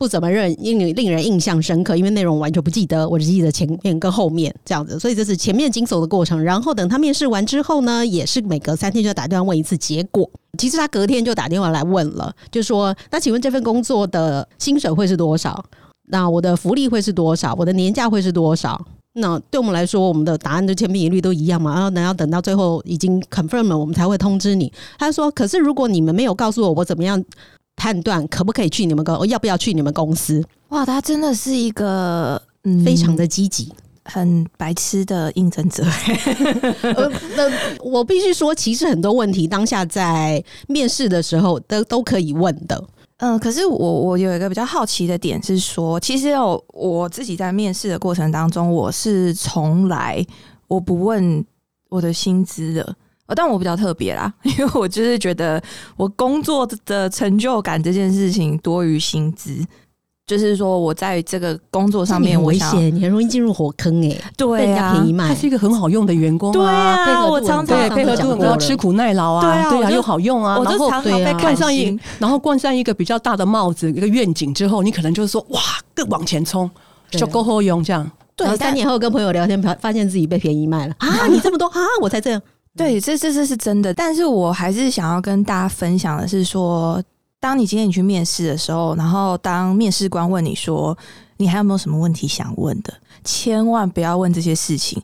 [0.01, 6.43] 不怎么令令令人印象深刻，因为内容完全不记得，我只记得前面跟后面这样子，所以这是前面惊悚的过程。
[6.43, 10.27] 然后等他面试完之后呢，也是每隔三天就打电话问一次结果。
[10.57, 15.63] 其实他隔天就打电话来问了，就说：“那请问这份工作的薪水会是多少？
[16.07, 17.53] 那我的福利会是多少？
[17.53, 18.83] 我的年假会是多少？”
[19.13, 21.75] 那对我们来说，我们的答案的千篇一律都一样嘛。
[21.75, 24.73] 然后等要等到最后已经 confirm 了，我们才会通知你。
[24.97, 27.23] 他说：“可是如果你们没有告诉我，我怎么样
[27.81, 30.45] 判断可不可以去你们公，要不要去你们公司？
[30.69, 33.73] 哇，他真的是一个嗯非常的积极。
[34.05, 35.83] 很白痴的应征者。
[36.95, 42.83] 呃，那我必须说，其实很多问题当下在面试的时候都都可以问的。
[43.17, 50.23] 嗯，可是我我有一个比较好奇的点是说，其实有我自己在面试的过程当中，我是从来
[50.67, 51.43] 我不问
[51.89, 52.95] 我的薪资的。
[53.31, 55.61] 呃但我比较特别啦，因为我就是觉得
[55.95, 59.65] 我工作的成就感这件事情多于薪资，
[60.27, 65.33] 就是说我在这个工作上面，危我想险，你很容易进入火坑哎、被对人家啊便宜卖他。
[65.33, 75.61] 是一个很好用的员工对啊，啊，配合我常常配合度很高，上次讲过了吃苦耐劳啊，对啊又好用啊，然后我就常常对啊被看冠上一，然后冠上一个比较大的帽子，一个愿景之后，你可能就是说哇，
[75.95, 76.69] 更往前冲，
[77.11, 78.11] 就够好用这样。
[78.33, 81.27] 对然后三年后跟朋友聊天，发发现自己被便宜卖了啊！
[81.27, 82.41] 你这么多啊，我才这样。
[82.77, 87.03] 对，这这这是真的，但是我还是想要跟大家分享的是说，
[87.39, 90.97] 当你今天你去面试的时候，然后当面试官问你说
[91.38, 95.01] 你还有没有什么问题想问的，千万不要问这些事情，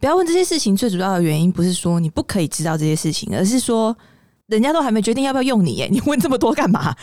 [0.00, 0.76] 不要问这些事情。
[0.76, 3.96] 最主要的原因不是说你不可以知道这些事情，而是说
[4.46, 6.94] 人家都还没决定要不要用你，耶，你问这么多干嘛？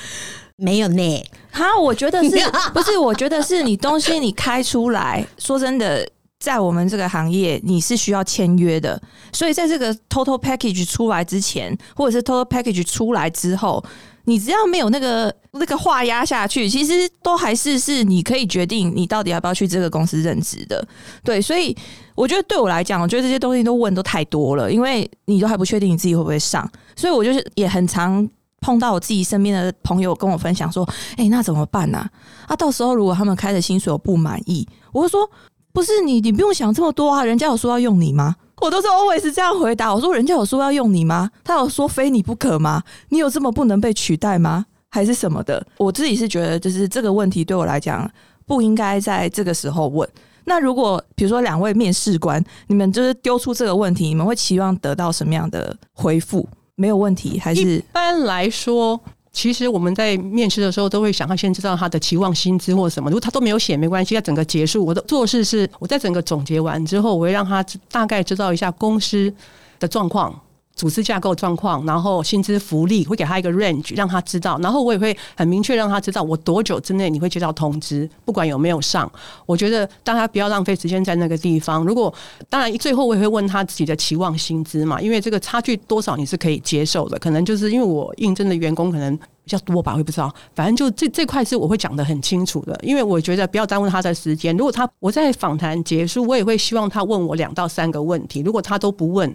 [0.58, 2.30] 没有呢，哈，我觉得是
[2.74, 2.97] 不是？
[2.97, 6.08] 我觉得是你东西你开出来，说真的，
[6.41, 8.99] 在我们这个行业，你是需要签约的。
[9.32, 13.82] 所以在这个 total package 出来之前，或者是 total package 出来之后，
[14.25, 20.84] 你只要没有那个那个话压下去，其实都还是是你可以决定你到底要不要去这个公司任职的。
[21.23, 21.77] 对，所以
[22.15, 28.27] 我觉得对我来讲，我觉得这些东西都问都太多了，因为你都还不确定你自己会不会上，所以我就是也很常。
[28.63, 32.08] 碰到我自己身边的朋友跟我分享说：“哎、那怎么办呢、
[32.45, 32.56] 啊？
[32.56, 35.27] 到时候如果他们开的薪水我不满意，我会说
[35.73, 38.36] 不是你，你不用想这么多啊，人家有说要用你吗？
[38.62, 39.93] 我都是 always 这样回答。
[39.93, 41.29] 我说人家有说要用你吗？
[41.43, 42.84] 他有说非你不可吗？
[43.10, 44.65] 你有这么不能被取代吗？
[44.89, 45.65] 还是什么的？
[45.77, 48.10] 我自己是觉得，就是这个问题对我来讲
[48.45, 50.07] 不应该在这个时候问。
[50.43, 56.47] 那如果比如说两位面试官，你们就是丢出这个问题，你们会期望得到什么样的回复？
[56.75, 58.99] 没有问题，还是一般来说，
[59.34, 69.34] 其实我们在面试的时候都会想要先知道他的期望薪资或什么，如果他都没有写没关系，他整个结束我的做事是我在整个总结完之后，我会让他大概知道一下公司
[69.80, 70.38] 的状况。
[70.82, 79.08] 组织架构状况，然后薪资福利会给他一个 range，让他知道，然后我也会很明确让他知道我多久之内你会接到通知，不管有没有上。
[79.46, 81.86] 我觉得大家不要浪费时间在那个地方。
[81.86, 82.12] 如果
[82.50, 87.20] 当然最后我也会问他自己的期望薪资嘛，因为这个差距多少你是可以接受的。
[87.20, 90.34] 可能就是因为我应征的员工可能比较多吧，我也不知道。
[90.56, 94.58] 反正就这这块是我会讲的很清楚的，因为我觉得不要耽误他的时间。
[94.58, 98.41] 如果他我在访谈结束，我也会希望他问我两到三个问题。
[98.41, 99.32] 如果他都不问。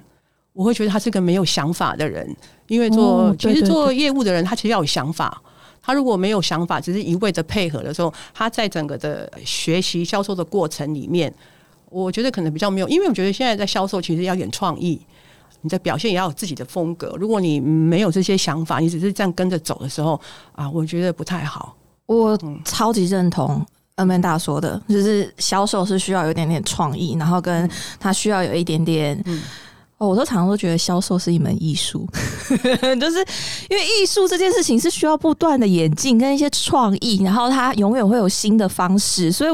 [0.56, 2.34] 我会觉得他是个没有想法的人，
[2.66, 5.40] 因为做其实做业务的人，他其实要有想法。
[5.82, 11.32] 他如果没有想法，只是一味的配合的时候，他在整个的学习销售的过程里面，
[11.90, 12.88] 我觉得可能比较没有。
[12.88, 14.98] 因为我觉得现在在销售，其实要点创意，
[15.60, 17.14] 你的表现也要有自己的风格。
[17.18, 20.18] 如果你没有这些想法，你只是这样跟着走的时候
[20.52, 21.76] 啊，我觉得不太好。
[22.06, 23.64] 我超级认同
[23.96, 29.22] Amanda 说的，就是销售是需要有一点点创意，然后跟他需要有一点点。
[29.98, 32.06] 哦，我都常常都觉得销售是一门艺术，
[33.00, 33.18] 就是
[33.70, 39.50] 因为艺术这件事情是需要不断的演进跟一些创意，然后它永远会有新的方式，所以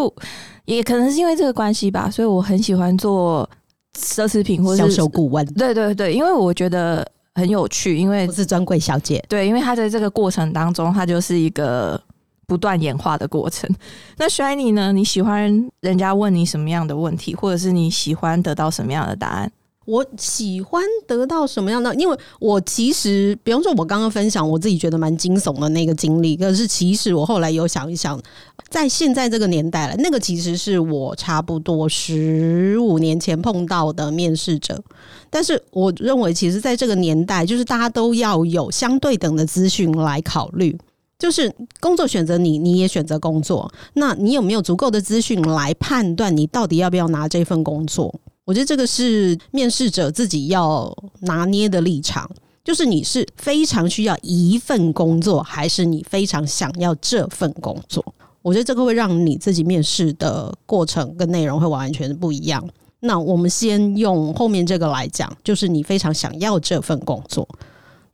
[0.64, 3.48] 也可能是因为这个关系吧，所以我很喜欢做
[3.96, 5.46] 奢侈品或者销售顾问。
[5.54, 9.24] 对对对，因为我觉得很有趣，因为不是专柜小姐。
[9.28, 12.00] 对，因为他在这个过程当中，它就是一个
[12.48, 13.70] 不断演化的过程。
[14.16, 14.92] 那 Shiny 呢？
[14.92, 19.52] 你喜欢人家问你什么样的问题，或者是你喜欢得到什么样的答案？
[19.84, 21.94] 我喜欢得到什么样的？
[21.96, 28.20] 因为我其实，比方说，我刚刚分享我自己觉得蛮惊悚的那个经历，可是其实我后来有想一想，
[28.68, 34.82] 在现在这个年代了，那个其实是我差不多十五年前碰到的面试者。
[35.28, 40.78] 但是我认为，其实在这个年代，就是大家都要有相对等的资讯来考虑，
[41.18, 48.14] 就是工作选择你，你也选择工作，那你有没有足够的资讯来判断你到底要不要拿这份工作？
[48.44, 52.28] 我觉得这个是面试者自己要拿捏的立场，
[52.64, 58.04] 就是你是非常需要一份工作，还是你非常想要这份工作？
[58.42, 62.68] 我觉得这个会让你自己面试的过程跟内容会完全不一样。
[63.00, 67.48] 那我们先用后面这个来讲，就是你非常想要这份工作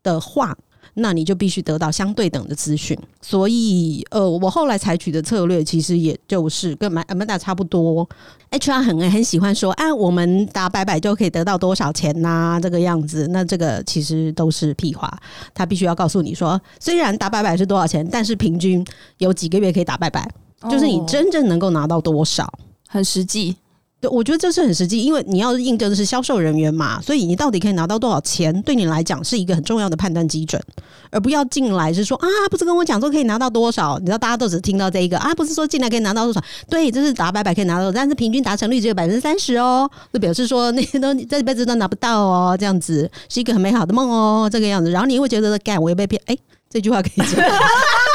[0.02, 0.56] 的话。
[0.98, 8.08] 那你就必须得到相对等的资讯，所以呃，我后来采取的策略其实也就是跟 Amanda 差不多。
[8.50, 12.58] HR 很很喜欢说，啊，我们打百百就可以得到多少钱呐？
[12.62, 15.12] 这个样子，那这个其实都是屁话。
[15.54, 18.84] 他必须要告诉你说，虽然打百百是多少钱，但是平均
[19.18, 20.26] 有几个月可以打百百，
[20.70, 22.50] 就是你真正能够拿到多少，
[22.88, 23.56] 很实际。
[24.00, 30.62] 对，我觉得这是很实际，因为你要应征的是销售人员嘛，所以你到底可以拿到多少钱，对你来讲是一个很重要的判断基准，
[31.10, 46.38] 而不要进来是说啊，不是跟我讲说可以拿到多少，你知道大家都只听到这一个啊，不是说进来可以拿到多少，对，这是打百百可以拿到，但是平均达成率只有百分之三十哦，就表示说那些都这辈子都拿不到哦，这样子是一个很美好的梦哦，这个样子，然后你会觉得干，我又被骗，哎，
[46.70, 47.44] 这句话可以讲。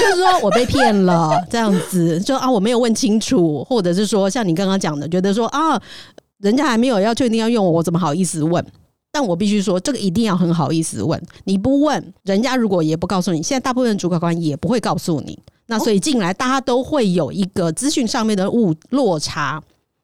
[0.00, 5.80] 就是说我被骗了，这样子就啊，我没有问清楚，或者是说像你刚刚讲的，觉得说啊，
[6.38, 8.64] 人家还没有要确定要用我，我怎么好意思问？
[9.12, 11.20] 但我必须说，这个一定要很好意思问。
[11.44, 15.38] 你不问，人家如果也不告诉你，现在大部分主管官也不会告诉你。
[15.66, 19.60] 那所以进来，大家都会有一个资讯上面的误落差。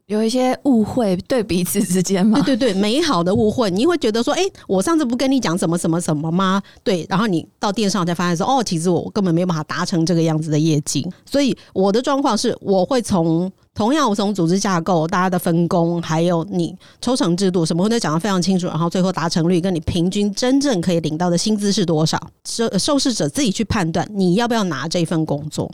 [0.07, 6.63] 有一些误会，对彼此之间嘛，对 对对，美好的误会，你会觉得说，哎，我上次不跟你讲什么什么什么吗？
[6.85, 11.05] 对，然后你到店上才发现说，哦，其实我根本没有办法达成这个样子的业绩。
[11.29, 18.69] 所以我的状况是，我会从同样我从组织架构、大家的分工，还有你抽成制度什么，都讲的非常清楚。
[18.69, 22.17] 然后最后达成率跟你平均真正可以领到的薪资是多少，
[22.49, 25.69] 受受试者自己去判断你要不要拿这份工作。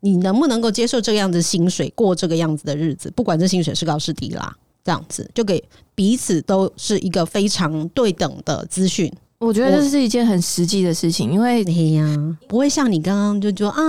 [0.00, 3.10] 你能不能够接受这个样子薪水过这个样子的日子？
[3.16, 4.54] 不管这薪水是高是低啦，
[4.84, 5.62] 这样子就给
[5.94, 9.12] 彼此都是一个非常对等的资讯。
[9.38, 13.82] 我觉得这是一件很实际的事情，因为哎呀，不会像你刚刚就说啊，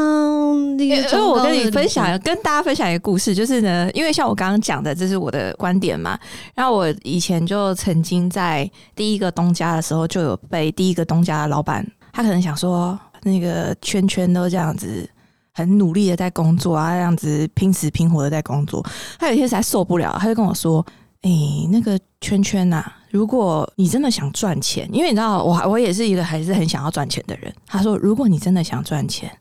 [0.77, 0.95] 那个。
[0.95, 6.19] 因为我跟你分享，跟大家分享一个故事，就是呢，因为像我刚刚讲的，这是我的观点嘛。
[6.53, 15.09] 然后我以前就曾经在第一个东家的时候，就有被第一个东家的老板，他可能想说，那个圈圈都这样子。
[15.57, 18.85] 很努力的在工作啊，这样子拼死拼活的在工作。
[19.17, 20.85] 他有一天实在受不了，他就跟我说
[21.23, 21.31] ：“哎，
[21.71, 27.51] 那个圈圈呐，如果你真的想赚钱，因为你知道，我我也是一个还是很想要赚钱的人。
[27.65, 29.35] 他说，如果你真的想赚钱，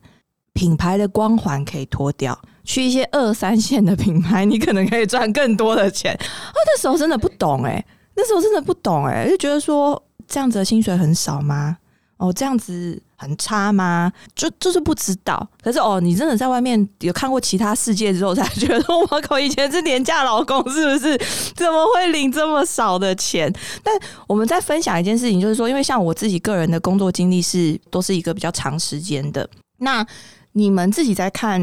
[0.55, 6.15] 品牌的光环可以脱掉，去一些二三线的品牌，你可能可以赚更多的钱。
[6.15, 7.85] 啊，那时候真的不懂哎，
[8.15, 11.77] 那时候真的不懂哎，就觉得说这样子的薪水很少吗？
[12.19, 14.11] 哦，这样子很差吗？
[14.35, 15.47] 就就是不知道。
[15.63, 21.19] 可是哦，你真的在外面有看过其他世界之后，才觉得我靠，以前是廉价劳工，是不是？
[21.55, 23.53] 怎么会领这么少的钱？
[23.83, 23.95] 但
[24.27, 29.47] 我们在分享一件事情，就是说，因为像我自己个人的工作经历是都是一个比较长时间的。
[29.79, 30.07] 那
[30.53, 31.61] 你们自己在看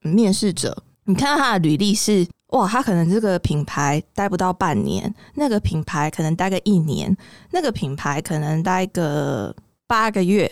[0.00, 7.16] 面试者，你看到他的履历是哇，他可能这个品牌待不到半年，那个品牌可能待个一年，
[7.52, 9.56] 那个品牌可能待个。
[9.86, 10.50] 八个月，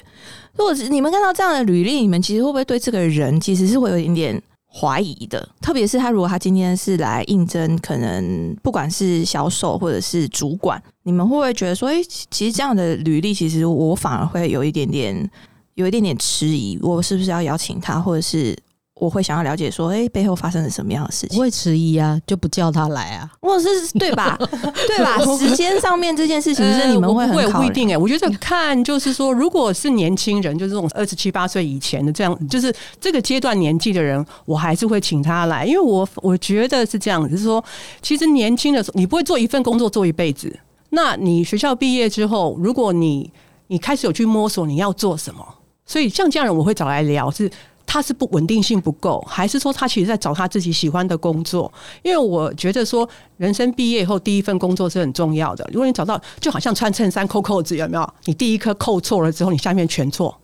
[0.56, 5.48] 如果你们看到这样的履历，你们其实会不会对这个人其实是会有一点点怀疑的？
[5.60, 15.30] 特别是他如果他今天是来应征，可能不管是销售或者是主管，你们会不会觉得说，哎，其实这样的履历，其实我反而会有一点点，
[15.74, 18.56] 有一点点迟疑，我是不是要邀请他，或者是？
[19.00, 21.36] 我会想要了解说，哎，背后发生了什么样的事情？
[21.36, 24.38] 不会迟疑啊，就不叫他来啊，或者是对吧？
[24.86, 25.18] 对吧？
[25.36, 27.98] 时间上面这件事情是你们会很不一定哎。
[27.98, 37.62] 我觉得看就是说，如果是年轻人，就是这种二十七八岁以前的这样，就是这个阶段年纪的人，我还是会请他来，因为我我觉得是这样，就是说，
[38.00, 40.56] 其实年轻的时候，你不会做一份工作做一辈子。
[40.90, 43.28] 那你学校毕业之后，如果你
[43.66, 45.44] 你开始有去摸索你要做什么，
[45.84, 47.50] 所以像这样人，我会找来聊是。
[47.86, 51.72] 他是不稳定性不够，还是说他其实在找他自己喜欢的工作？
[52.02, 55.68] 因为我觉得说，人生毕业以后第一份工作是很重要的。
[55.72, 58.14] 如果你找到，就好像穿衬衫扣扣子，有没有？
[58.24, 60.36] 你第一颗扣错了之后，你下面全错。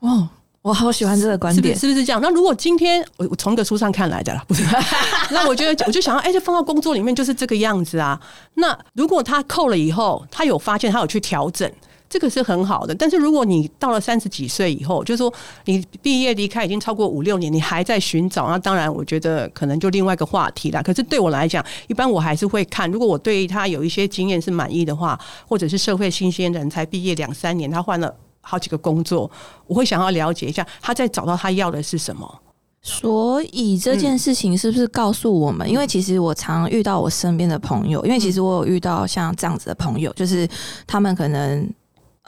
[0.00, 0.28] 哦，
[0.62, 2.20] 我好喜欢这个观点，是不是这样？
[2.20, 4.64] 那如果今天我我从一个书上看来的了，不是？
[5.30, 8.20] 那我觉得我就想要，哎，就放到工作里面就是这个样子啊。
[8.54, 11.70] 那如果他扣了以后，他有发现，他有去调整。
[12.10, 15.32] 这个是很好的，但是如果你到了三十几岁以后，就是说
[15.66, 20.82] 你毕业离开已经超过五六年，你还在寻找，那当然我觉得可能就另外一个话题了。
[20.82, 25.16] 可是对我来讲，一般我还是会看，如果我对他有一些经验是满意的话，
[25.48, 29.30] 或者是社会新鲜人才毕业两三年，他换了好几个工作，
[29.68, 32.40] 我会想要了解一下他在找到他要的是什么。
[32.82, 35.70] 所以这件事情是不是告诉我们？
[35.70, 40.48] 因为其实我常遇到我身边的朋友，因为其实我有遇到像这样子的朋友，就是
[40.88, 41.72] 他们可能。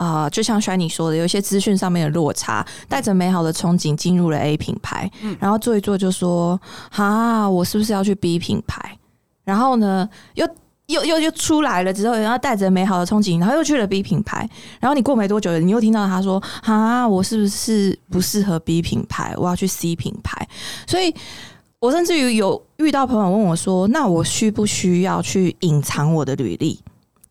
[0.02, 8.98] 啊，就像衰你说的，有一些资讯上面的落差，带着美好的憧憬进入了 A 品牌，然后做一做就说，哈，我是不是要去 B 品牌？
[9.44, 10.44] 然后呢，又
[10.86, 14.48] 又又又出来了之后，然后带着美好的憧憬，然后又去了 B 品牌。
[14.80, 19.32] 然后你过没多久，你又听到他说，哈，我是不是不适合 B 品牌？
[19.36, 20.48] 我要去 C 品牌。
[20.84, 21.14] 所以
[21.78, 26.80] 我甚至于有遇到朋友问我说，那我需不需要去隐藏我的履历？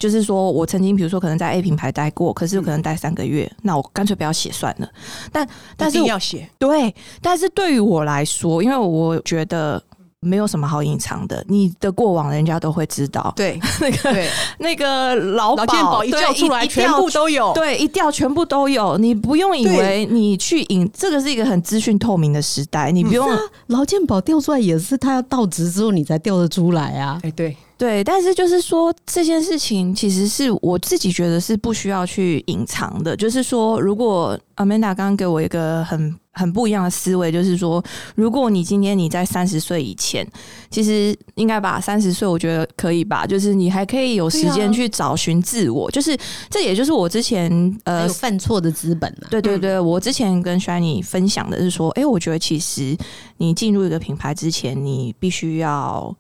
[0.01, 4.89] 就是说，我曾经比如说可能在 A 品牌待过，可是可能待三个月，那我干脆不要写算了。
[5.31, 5.47] 但
[5.77, 9.81] 但是要写对，但是对于我来说，因为我觉得。
[10.23, 13.33] 没有什么好隐藏的，你的过往人家都会知道。
[13.35, 14.27] 对， 那个
[14.59, 17.51] 那个劳保一调出来，全部都有。
[17.53, 18.99] 对，一调全部都有。
[18.99, 23.27] 你不用以为你去隐，这个是一个很资讯透明的时代，你不用。
[23.67, 27.19] 劳健保调出来也是他要到职之后你才调得出来啊。
[27.23, 33.17] 哎，对对，但是就是说这件事情其实是我自己觉得是不需要去隐藏的。
[33.17, 36.15] 就是说，如果 Amanda 刚刚给我一个很。
[36.33, 37.83] 很不一样的思维，就是说，
[38.15, 40.25] 如果你今天你在三十岁以前，
[40.69, 46.17] 其实应该把三十岁，我觉得可以吧，就是你还可以有时间去找寻自我，就是
[46.49, 49.27] 这也就是我之前呃犯错的资本呢。
[49.29, 52.97] 对对对，我之前跟 Shiny 分享的是说，哎，我觉得其实
[53.37, 56.15] 你进入一个品牌之前，你必须要。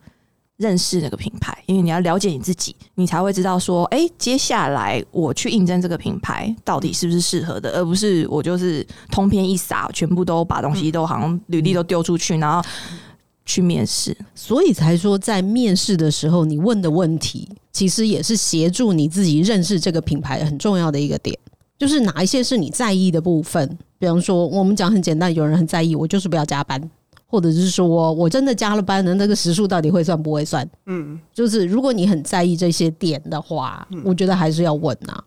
[0.61, 12.63] 认识那个品牌，因为你要了解你自己，你才会知道说，哎，接下来我去应征这个品牌到底是不是适合的，而不是我就是通篇一撒，全部都把东西都好像履历都丢出去，然后
[13.43, 14.15] 去面试。
[14.35, 21.35] 所以才说，在面试的时候，你问的问题其实也是协助你自己认识这个品牌很重要的一个点，
[21.79, 23.77] 就是哪一些是你在意的部分。
[23.97, 26.79] 比方说，我们讲很简单，有人很在意，我就是不要加班。
[27.31, 30.69] 或者是说我真的加了班的那个时数到底会算不会算？
[30.87, 35.17] 嗯，就是如果你很在意这些点的话，我觉得还是要问呐。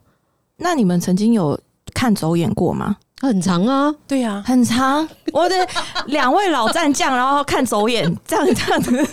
[0.57, 1.59] 那你们曾经有
[1.95, 2.95] 看走眼过吗？
[3.21, 5.07] 很长啊，对呀，很长。
[5.33, 5.55] 我的
[6.07, 9.07] 两位老战将，然后看走眼，这样这样子。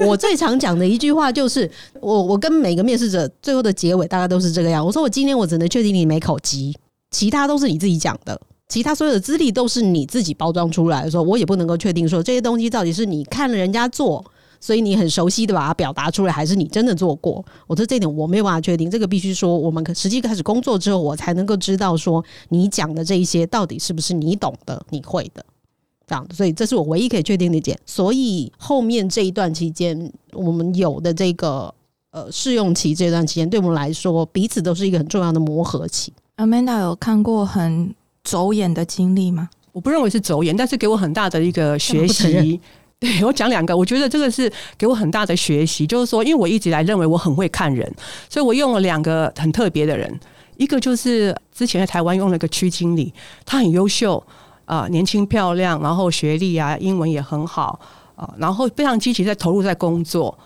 [0.06, 1.70] 我最常讲的一句话就是，
[2.00, 4.86] 我我跟每个面试者最后的结尾大概都是这个样。
[4.86, 6.74] 我说我今天我只能确定你没口级，
[7.10, 8.40] 其他都是你自己讲的。
[8.68, 14.24] 其他所有的资历都是你自己包装出来的，时候我也不能够确定说这些东西到底是你看了人家做，
[14.58, 17.44] 所以你很熟悉的把它表达出来，还是你真的做过。
[17.66, 25.44] 我说这点我没有办法确定，这个必须说我们实际开始工作之后，我才能够知道说你讲的这一些到底是不是你懂的、你会的
[26.06, 26.26] 这样。
[26.32, 27.78] 所以这是我唯一可以确定的一点。
[27.84, 31.72] 所以后面这一段期间，我们有的这个
[32.12, 36.12] 呃试用期这段期间，对我们来说彼此都是一个很重要的磨合期。
[36.38, 37.94] Amanda 有看过很
[38.24, 39.48] 走眼的经历吗？
[39.70, 42.60] 我不认为是走眼，但是给我很大的一个学习。
[43.00, 47.92] 对我讲两个，我觉得这个是给我很大的学习，就是说，因为我一直来认为我很会看人，
[48.30, 50.18] 所以我用了两个很特别的人，
[50.56, 53.12] 一个就是之前在台湾用了一个区经理，
[53.44, 54.24] 他很优秀
[54.64, 57.78] 啊、年轻漂亮，然后学历啊，英文也很好
[58.14, 60.38] 啊、然后非常积极在投入在工作。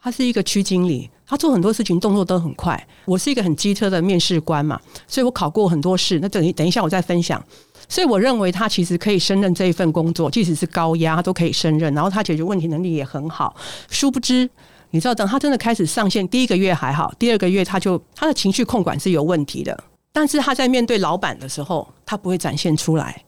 [0.00, 2.86] 他是一个区经理，他做很多事情动作都很快。
[3.06, 4.78] 我是一个很机车的面试官嘛，
[5.08, 6.20] 所以我考过很多试。
[6.20, 7.42] 那等一等一下我再分享。
[7.88, 11.94] 所以我认为他其实可以胜任这一份工作，即使是高压，都可以胜任。
[11.94, 13.56] 然后他解决问题能力也很好。
[13.88, 14.46] 殊不知，
[14.90, 19.84] 你知道，等他真的开始上线，第一个月还好，第二个月他就他的情绪控管是有问题的。
[20.12, 23.24] 但是他在面对老板的时候，他不会展现出来。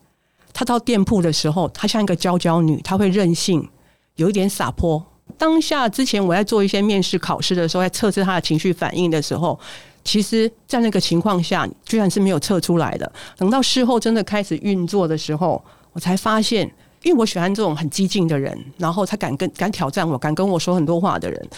[0.52, 3.66] 他到店铺的时候，他像一个娇娇女，他会任性，
[4.16, 5.02] 有一点撒泼。
[5.38, 9.58] 当下之前我在做一些面试考试的时候，在测试他的情绪反应的时候，
[10.04, 13.10] 其实，在那个情况下，居然是没有测出来的。
[13.36, 15.62] 等到事后真的开始运作的时候，
[15.92, 16.70] 我才发现，
[17.02, 21.48] 因为我喜欢这种很激进的人，然后他敢跟敢挑战我，敢跟我说很多话的人，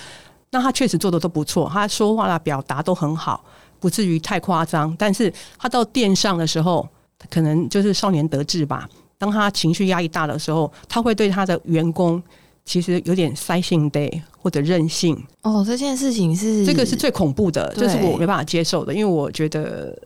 [0.51, 3.45] 那他确实做的都不错，他说话啦、表达都很好，
[3.81, 4.95] 不至于太夸张。
[4.99, 6.89] 但是他到店上的时候，
[7.29, 8.89] 可能就是少年得志吧。
[9.19, 12.23] 当他情绪压力大的时候，他会对他的员工
[12.67, 19.97] 其实有点塞性 day 或者任性，哦，这件事情是这个是最恐怖的，对这是我没办法接受的，因为我觉得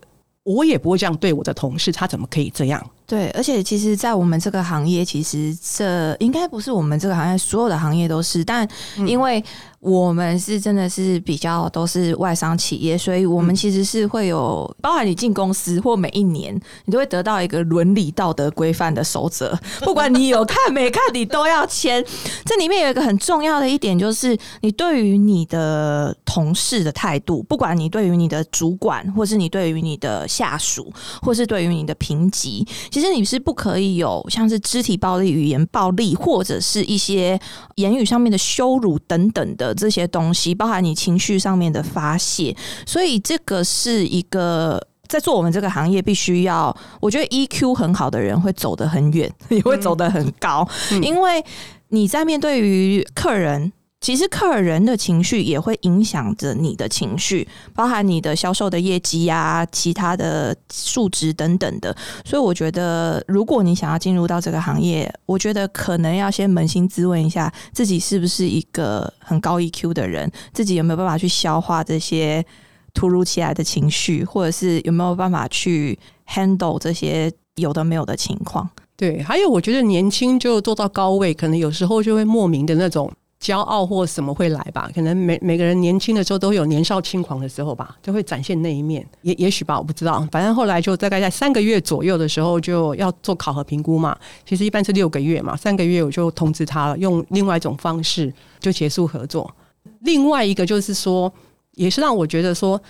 [0.44, 2.90] 我也不会这样对我的同事，他怎么可以这样？
[3.10, 8.64] 对，而且其实，在我们这个行业，其实这应该不是我们这个行业所有的行业都是，但
[9.04, 9.42] 因为
[9.80, 16.54] 我们是真的是比较都是外商企业，所以我们其实是会有，包含你进公司或每一年，
[16.84, 22.04] 你都会得到一个伦理道德规范的守则，不管你有看没看，你都要签。
[22.44, 37.40] 这里面有一个很重要的一点，就是你对于你的同事的态度，不管你对于你的主管，或是你对于你的下属，或是对于你的评级，其实你是不可以有像是肢体暴力、语言暴力，或者是一些
[37.76, 42.54] 言语上面的羞辱等等的这些东西，包含你情绪上面的发泄。
[42.86, 44.86] 所以这个是一个。
[45.10, 50.64] 在做我们这个行业，必须要，我觉得 EQ 很好的人会走得很远， 也会走得很高，
[51.02, 51.44] 因为
[51.88, 61.94] 你在面对于客人，其实客人的情绪也会影响着你的情绪，包含你的销售的业绩呀、其他的数值等等的。
[62.24, 72.42] 所以我觉得，如果你想要进入到这个行业，我觉得可能要先扪心自问一下，自己是不是一个很高 EQ 的人，自己有没有办法去消化这些
[72.94, 78.66] 突如其来的情绪，或者是有没有办法去 handle 这些有的没有的情况。
[78.96, 83.10] 对，还有我觉得年轻就做到高位，可能有时候就会莫名的那种
[83.40, 84.90] 骄傲或什么会来吧。
[84.94, 89.06] 可能每每个人年轻的时候都有年少轻狂的时候吧，就会展现那一面。
[89.22, 90.26] 也也许吧，我不知道。
[90.30, 94.16] 反正后来就大概在三个月左右的时候就要做考核评估嘛。
[94.44, 99.50] 其实一般是六个月嘛，三个月我就通知他了，用另外一种方式就结束合作。
[100.00, 101.32] 另外一个就是说，
[101.76, 102.80] 也是让我觉得说。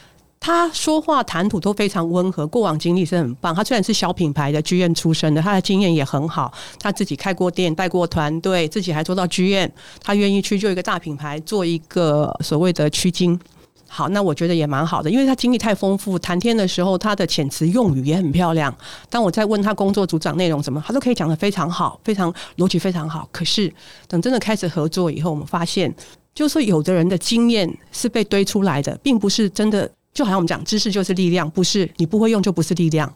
[0.40, 3.54] 他说话谈吐都非常温和，过往经历是很棒。
[3.54, 6.50] 他虽然是小品牌的剧院出身的，他的经验也很好。
[6.78, 9.70] 他自己开过店，带过团队，自己还做到剧院。
[10.02, 13.38] 他愿意去就一个大品牌做一个所谓的区经。
[13.86, 16.18] 好，那我觉得也蛮好的，因为他经历太丰富。
[16.18, 18.74] 谈天的时候，他的遣词用语也很漂亮。
[19.10, 23.28] 当我在问他工作组长内容什么，他都可以讲得非常好，非常逻辑非常好。
[23.30, 23.70] 可是
[24.08, 25.94] 等真的开始合作以后，我们发现，
[26.34, 29.90] 就是说有的人的经验是被堆出来的，并不是真的。
[30.12, 33.12] 就好像我们讲，知识就是力量，不是你不会用就不是力量。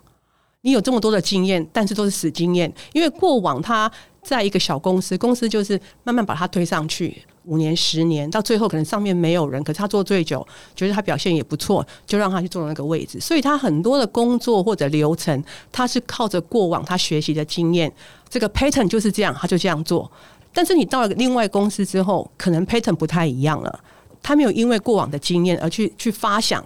[0.62, 3.90] 你有这么多的经验，但是都是死经验，因为过往他
[4.22, 13.20] 在一个小公司，公司就是慢慢把他推上去，五年、十年，到最后可能上面没有人，可是他做最久，觉得他表现也不错，就让他去做那个位置。
[13.20, 17.92] 所以他很多的工作或者流程，他是靠着过往他学习的经验，
[18.30, 20.10] 这个 pattern 就是这样，他就这样做。
[20.54, 23.80] 但是你到了另外公司之后，可能 pattern 不太一样了。
[24.24, 26.64] 他没有因为过往的经验而去去发想，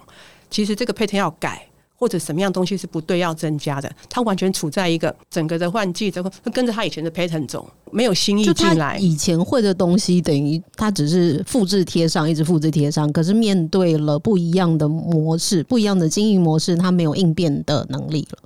[0.49, 3.91] 其实这个 pattern 要改，或者什么样东西是不对要增加的。
[4.09, 8.97] 他完全处在一个整个的换季，这个跟着他以前的 pattern 走，没有新意他进来。
[8.97, 13.11] 以前会的东西，等于他只是复制贴上，一直复制贴上。
[13.11, 18.39] 可是面对了不一样的模式、不一样的经营模式，他没有应变的能力了。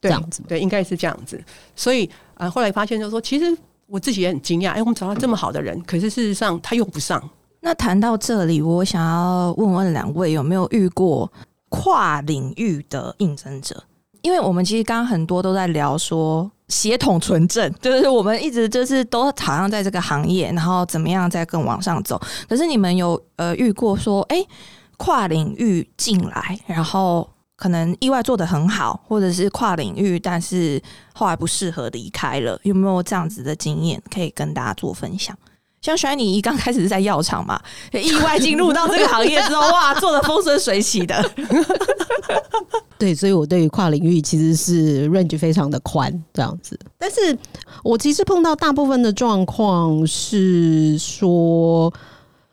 [0.00, 1.42] 对这样子吗对，应该是这样子。
[1.76, 3.56] 所以呃，后来发现就是说，其实
[3.86, 7.22] 我自己也很惊讶，哎，我们找到这么好的人，可是事实上他用不上。
[7.66, 11.28] 那谈到这里，我想要问问两位有没有遇过
[11.68, 13.82] 跨领域的应征者？
[14.22, 22.20] 因为我们其实刚刚很多都在聊说协同纯正， 就是我们一直就是都好像在这个行业，然后怎么样再更往上走。
[22.48, 24.36] 可是你们有呃遇过说，哎、
[24.96, 30.80] 跨领域进来，然后可能意外做得很好，或者是跨领域，但是
[31.12, 35.36] 后来不适合离开了，有没有这样子的经验可以跟大家做分享？
[35.86, 37.60] 像轩你一刚开始是在药厂嘛，
[37.92, 41.14] 意外进入到这个行业之后， 哇，做的风生水起的。
[42.98, 46.76] 对，所以我对于跨领域其实是 range 非常的宽，这样子。
[46.98, 47.38] 但是
[47.84, 51.92] 我其实碰到大部分的状况是说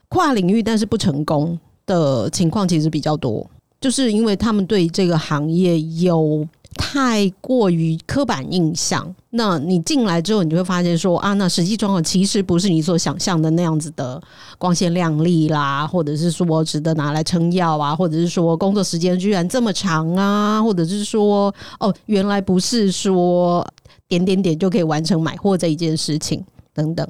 [0.10, 1.58] 跨领域但是不成功
[1.88, 3.50] 的情况其实比较多，
[3.82, 6.48] 就是因为他们对这个行业有。
[6.74, 14.22] 太过于刻板印象，那你进来之后，你就会发现说啊，那实际状况其实不是你所想象的那样子的
[14.58, 23.66] 光鲜亮丽啦，或者是说值得拿来撑腰啊，或者是说工作时间居然这么长啊，或者是说哦，原来不是说
[24.08, 26.44] 点点点就可以完成买货这一件事情
[26.74, 27.08] 等等，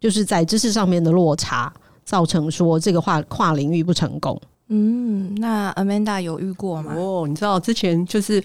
[0.00, 1.72] 就是在知识上面的落差，
[2.04, 4.40] 造成说这个跨跨领域不成功。
[4.68, 6.94] 嗯，那 Amanda 有遇过吗？
[6.96, 8.42] 哦，你知道之前就是。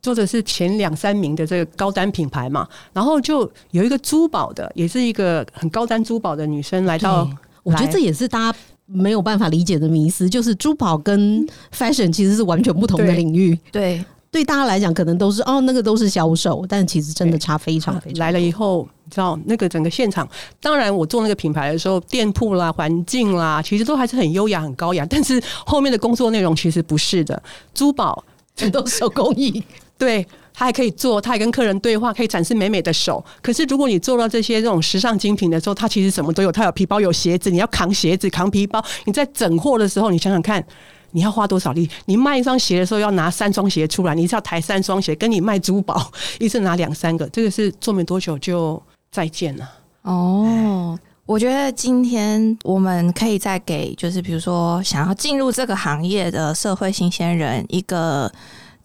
[0.00, 7.28] 做的是前两三名的这个高端品牌嘛，然后就有一个珠宝的，也是一个很高端珠宝的女生来到，
[7.62, 11.46] 我觉得这也是大家没有办法理解的迷思，就是珠宝跟
[11.76, 13.58] fashion 其实是完全不同的领域。
[13.72, 18.20] 对，对大家来讲可能都是哦，那个都是销售，但其实真的差非常非常。
[18.20, 20.26] 来了以后，你知道那个整个现场，
[20.60, 27.42] 当然我做那个品牌的时候，店铺啦、环境啦，其实都还是很优雅、很高雅，但是后面的工作内容其实不是的，
[27.74, 28.24] 珠宝
[28.54, 29.62] 全都是手工艺。
[29.98, 30.24] 对
[30.54, 33.24] 他还可以做，他还跟客人对话，可以展示美美的手。
[33.42, 38.82] 可是如果你做到这些这种时尚精品的时候，他其实什么都有，他有皮包，有鞋子，你要扛鞋子，扛皮包。
[39.04, 40.64] 你在整货的时候，你想想看，
[41.12, 41.88] 你要花多少力？
[42.06, 48.82] 你卖一双鞋的时候要拿三双鞋出来，你是要抬三双鞋，跟你卖珠宝一次拿两三个，这个是做没多久就
[49.12, 49.70] 再见了。
[50.02, 58.32] 哦，我觉得今天我们可以再给，就是比如说想要进入这个行业的社会新鲜人一个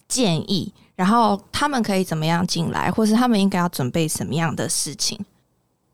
[0.07, 0.72] 建议。
[0.95, 5.19] 然后他们可以怎么样进来，或是他们应该要准备什么样的事情？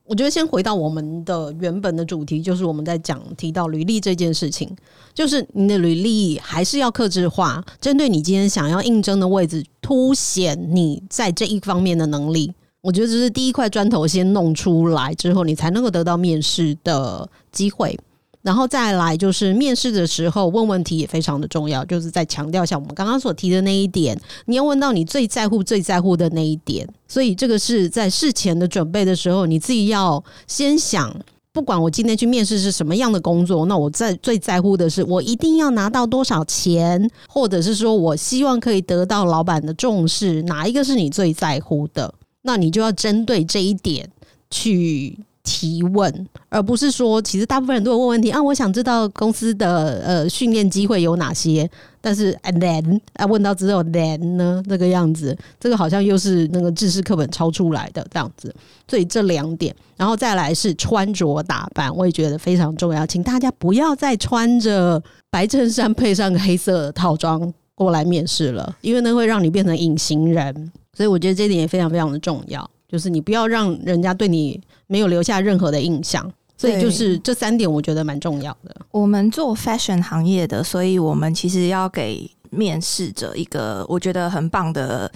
[0.05, 4.75] 我觉得先回到我们的原本的主题，就是我们在讲提到履历这件事情，
[5.13, 12.51] 就是你的履历还是要克制化，针对你今天想要应征的位置，凸显你在这一方面的能力。
[12.81, 17.95] 我觉得这是第一块砖头先弄出来之后，你才能够得到面试的机会。
[18.41, 26.87] 然后再来就是面试的时候问问题也非常的重要，就是在强调一下我们刚刚所提的那一点，你要问到你最在乎、最在乎的那一点。
[27.07, 31.13] 所以这个是在事前的准备的时候，你自己要先想，
[31.51, 42.13] 不管我今天去面试是什么样的工作，那我在最在乎的是我一定要拿到多少钱，或者是说我希望可以得到老板的重视，哪一个是你最在乎的？
[42.43, 44.09] 那你就要针对这一点
[44.49, 45.19] 去。
[45.49, 48.39] 提问，而不是说，其实大部分人都会问问题啊。
[48.39, 51.67] 我想知道公司的呃训练机会有哪些，
[51.99, 58.53] 但是 and then 啊问到只有 then 呢这个样子，这个好像又是那个知识课本抄出来的这样子。
[58.87, 70.71] 所以这两点，然后再来是穿着打扮，我也觉得非常重要，请大家不要再穿着白衬衫配上黑色套装过来面试了，因为那会让你变成隐形人。
[70.95, 72.69] 所以我觉得这点也非常非常的重要。
[72.89, 78.75] 就是你不要让人家对你没有留下任何的印象，所以就是这三点我觉得蛮重要的。
[78.89, 85.11] 我们做 fashion 行业的，所以我们其实要给面试者一个我觉得很棒的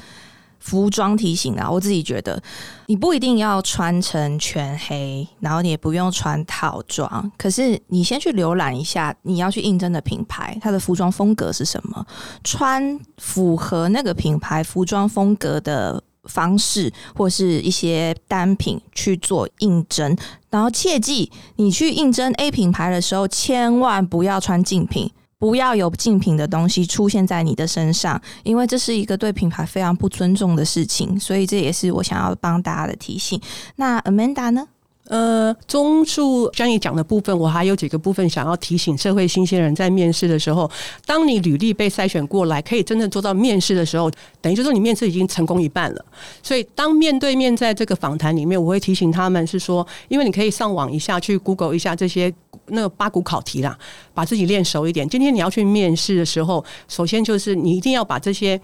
[0.59, 1.67] 服装提醒啊。
[1.67, 2.39] 我自己觉得，
[2.85, 12.05] 你不一定要穿成全黑，然后你也不用穿套装，可是你先去浏览一下你要去应征的品牌，它的服装风格是什么，
[12.43, 16.03] 穿符合那个品牌服装风格的。
[16.25, 20.15] 方式或是一些单品去做应征，
[20.49, 31.19] 然后切记，你去应征 A 品牌的时候，千万不要穿竞品，不要有竞品的东西出现在你的身上，因为这是一个对品牌非常不尊重的事情。
[31.19, 33.39] 所以这也是我想要帮大家的提醒。
[33.75, 34.67] 那 Amanda 呢？
[35.13, 40.67] 呃，综述专业讲的部分，我还有几个部分想要提醒社会新鲜人，在面试的时候，
[41.05, 44.09] 当你履历被筛选过来，可以真正做到面试的时候，
[44.41, 46.03] 等于就说你面试已经成功一半了。
[46.41, 52.33] 所以，当面对面在这个访谈里面，我会提醒他们是说，因为你可以上网一下去 Google 一下这些
[52.69, 53.77] 那个八股考题啦，
[54.15, 55.07] 把自己练熟一点。
[55.07, 58.59] 今天你要去面试的时候，首先就是你一定要把这些。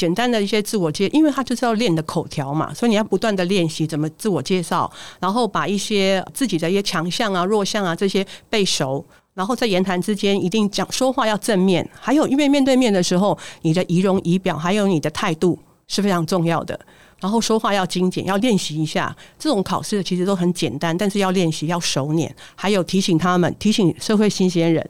[0.00, 4.90] 简单的一些自我介，因为他就是要练的口条嘛，所以你要不断的练习怎么自我介绍，
[5.20, 16.80] 然后把一些自己的一些强项啊、弱项啊这些背熟，然后在言谈之间一定讲说话要正面，还有因为面对面的时候，你的仪容仪表还有你的态度是非常重要的，
[17.20, 19.14] 然后说话要精简，要练习一下。
[19.38, 24.88] 这种考试其实都很简单，但是要练习要熟练，还有提醒他们，提醒社会新鲜人。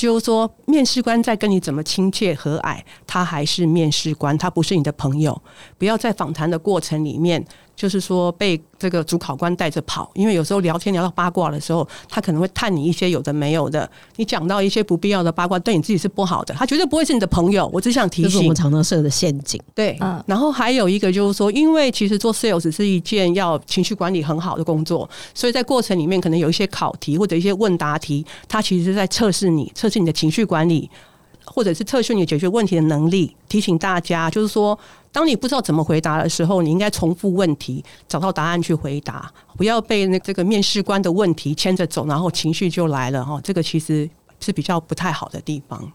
[0.00, 5.42] 就是说，面试官在跟你怎么亲切和蔼，他还是面试官，他不是你的朋友。
[5.76, 7.44] 不要在访谈的过程里面。
[7.80, 13.90] 就是说被这个主考官带着跑，因为有时候聊天聊到八卦的时候，他可能会探你一些有的没有的。
[14.16, 16.52] 你讲到一些不必要的八卦，对你自己是不好的。
[16.52, 17.70] 他绝对不会是你的朋友。
[17.72, 19.58] 我只想提醒，我们常常设的陷阱。
[19.74, 20.22] 对，嗯。
[20.26, 30.90] 然后还有一个就是说，因为其实做 sales 是一件要情绪管理很好的工作，所以在过程里面可能有一些考题或者一些问答题，它其实是在测试你，测试你的情绪管理。
[31.52, 34.78] 或者是特训你解决问题的能力，提醒大家，就是说，
[35.10, 43.40] 当你不知道怎么回答的时候，你应该重复问题，找到答案去回答，不要被那这个面试官的问题牵着走，然后情绪就来了哈。
[43.42, 45.92] 这个其实是比较不太好的地方。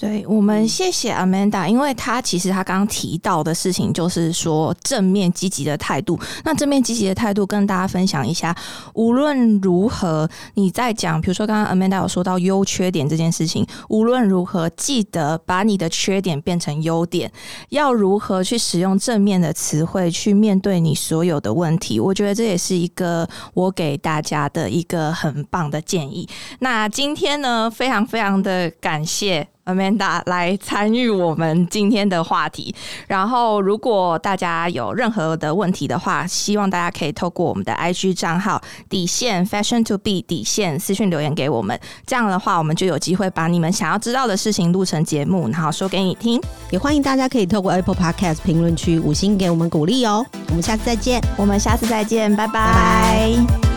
[0.00, 6.16] 对我们谢谢 Amanda，因为他其实他刚刚提到的事情就是说正面积极的态度。
[6.44, 8.54] 那正面积极的态度跟大家分享一下，
[8.94, 17.32] 无论如何你在讲，比如说刚刚 Amanda 有说到优缺点这件事情，无论如何记得把你的缺点变成优点，
[17.70, 21.98] 要如何去使用正面的词汇去面对你所有的问题。
[21.98, 26.28] 我觉得这也是一个我给大家的一个很棒的建议。
[26.60, 29.48] 那今天呢，非常非常的感谢。
[29.68, 32.74] Amanda 来参与我们今天的话题。
[33.06, 41.78] 然后，如果大家有任何的问题的话，希望大家可以透过我们的 IG 账号底线 Fashion to Be 底线私讯留言给我们。
[42.06, 46.40] 这样的话，我们就有机会把你们想要知道的事情录成节目，然后说给你听。
[46.70, 50.24] 也欢迎大家可以透过 Apple Podcast 评论区五星给我们鼓励哦。
[50.48, 53.67] 我们下次再见，我们下次再见，拜拜。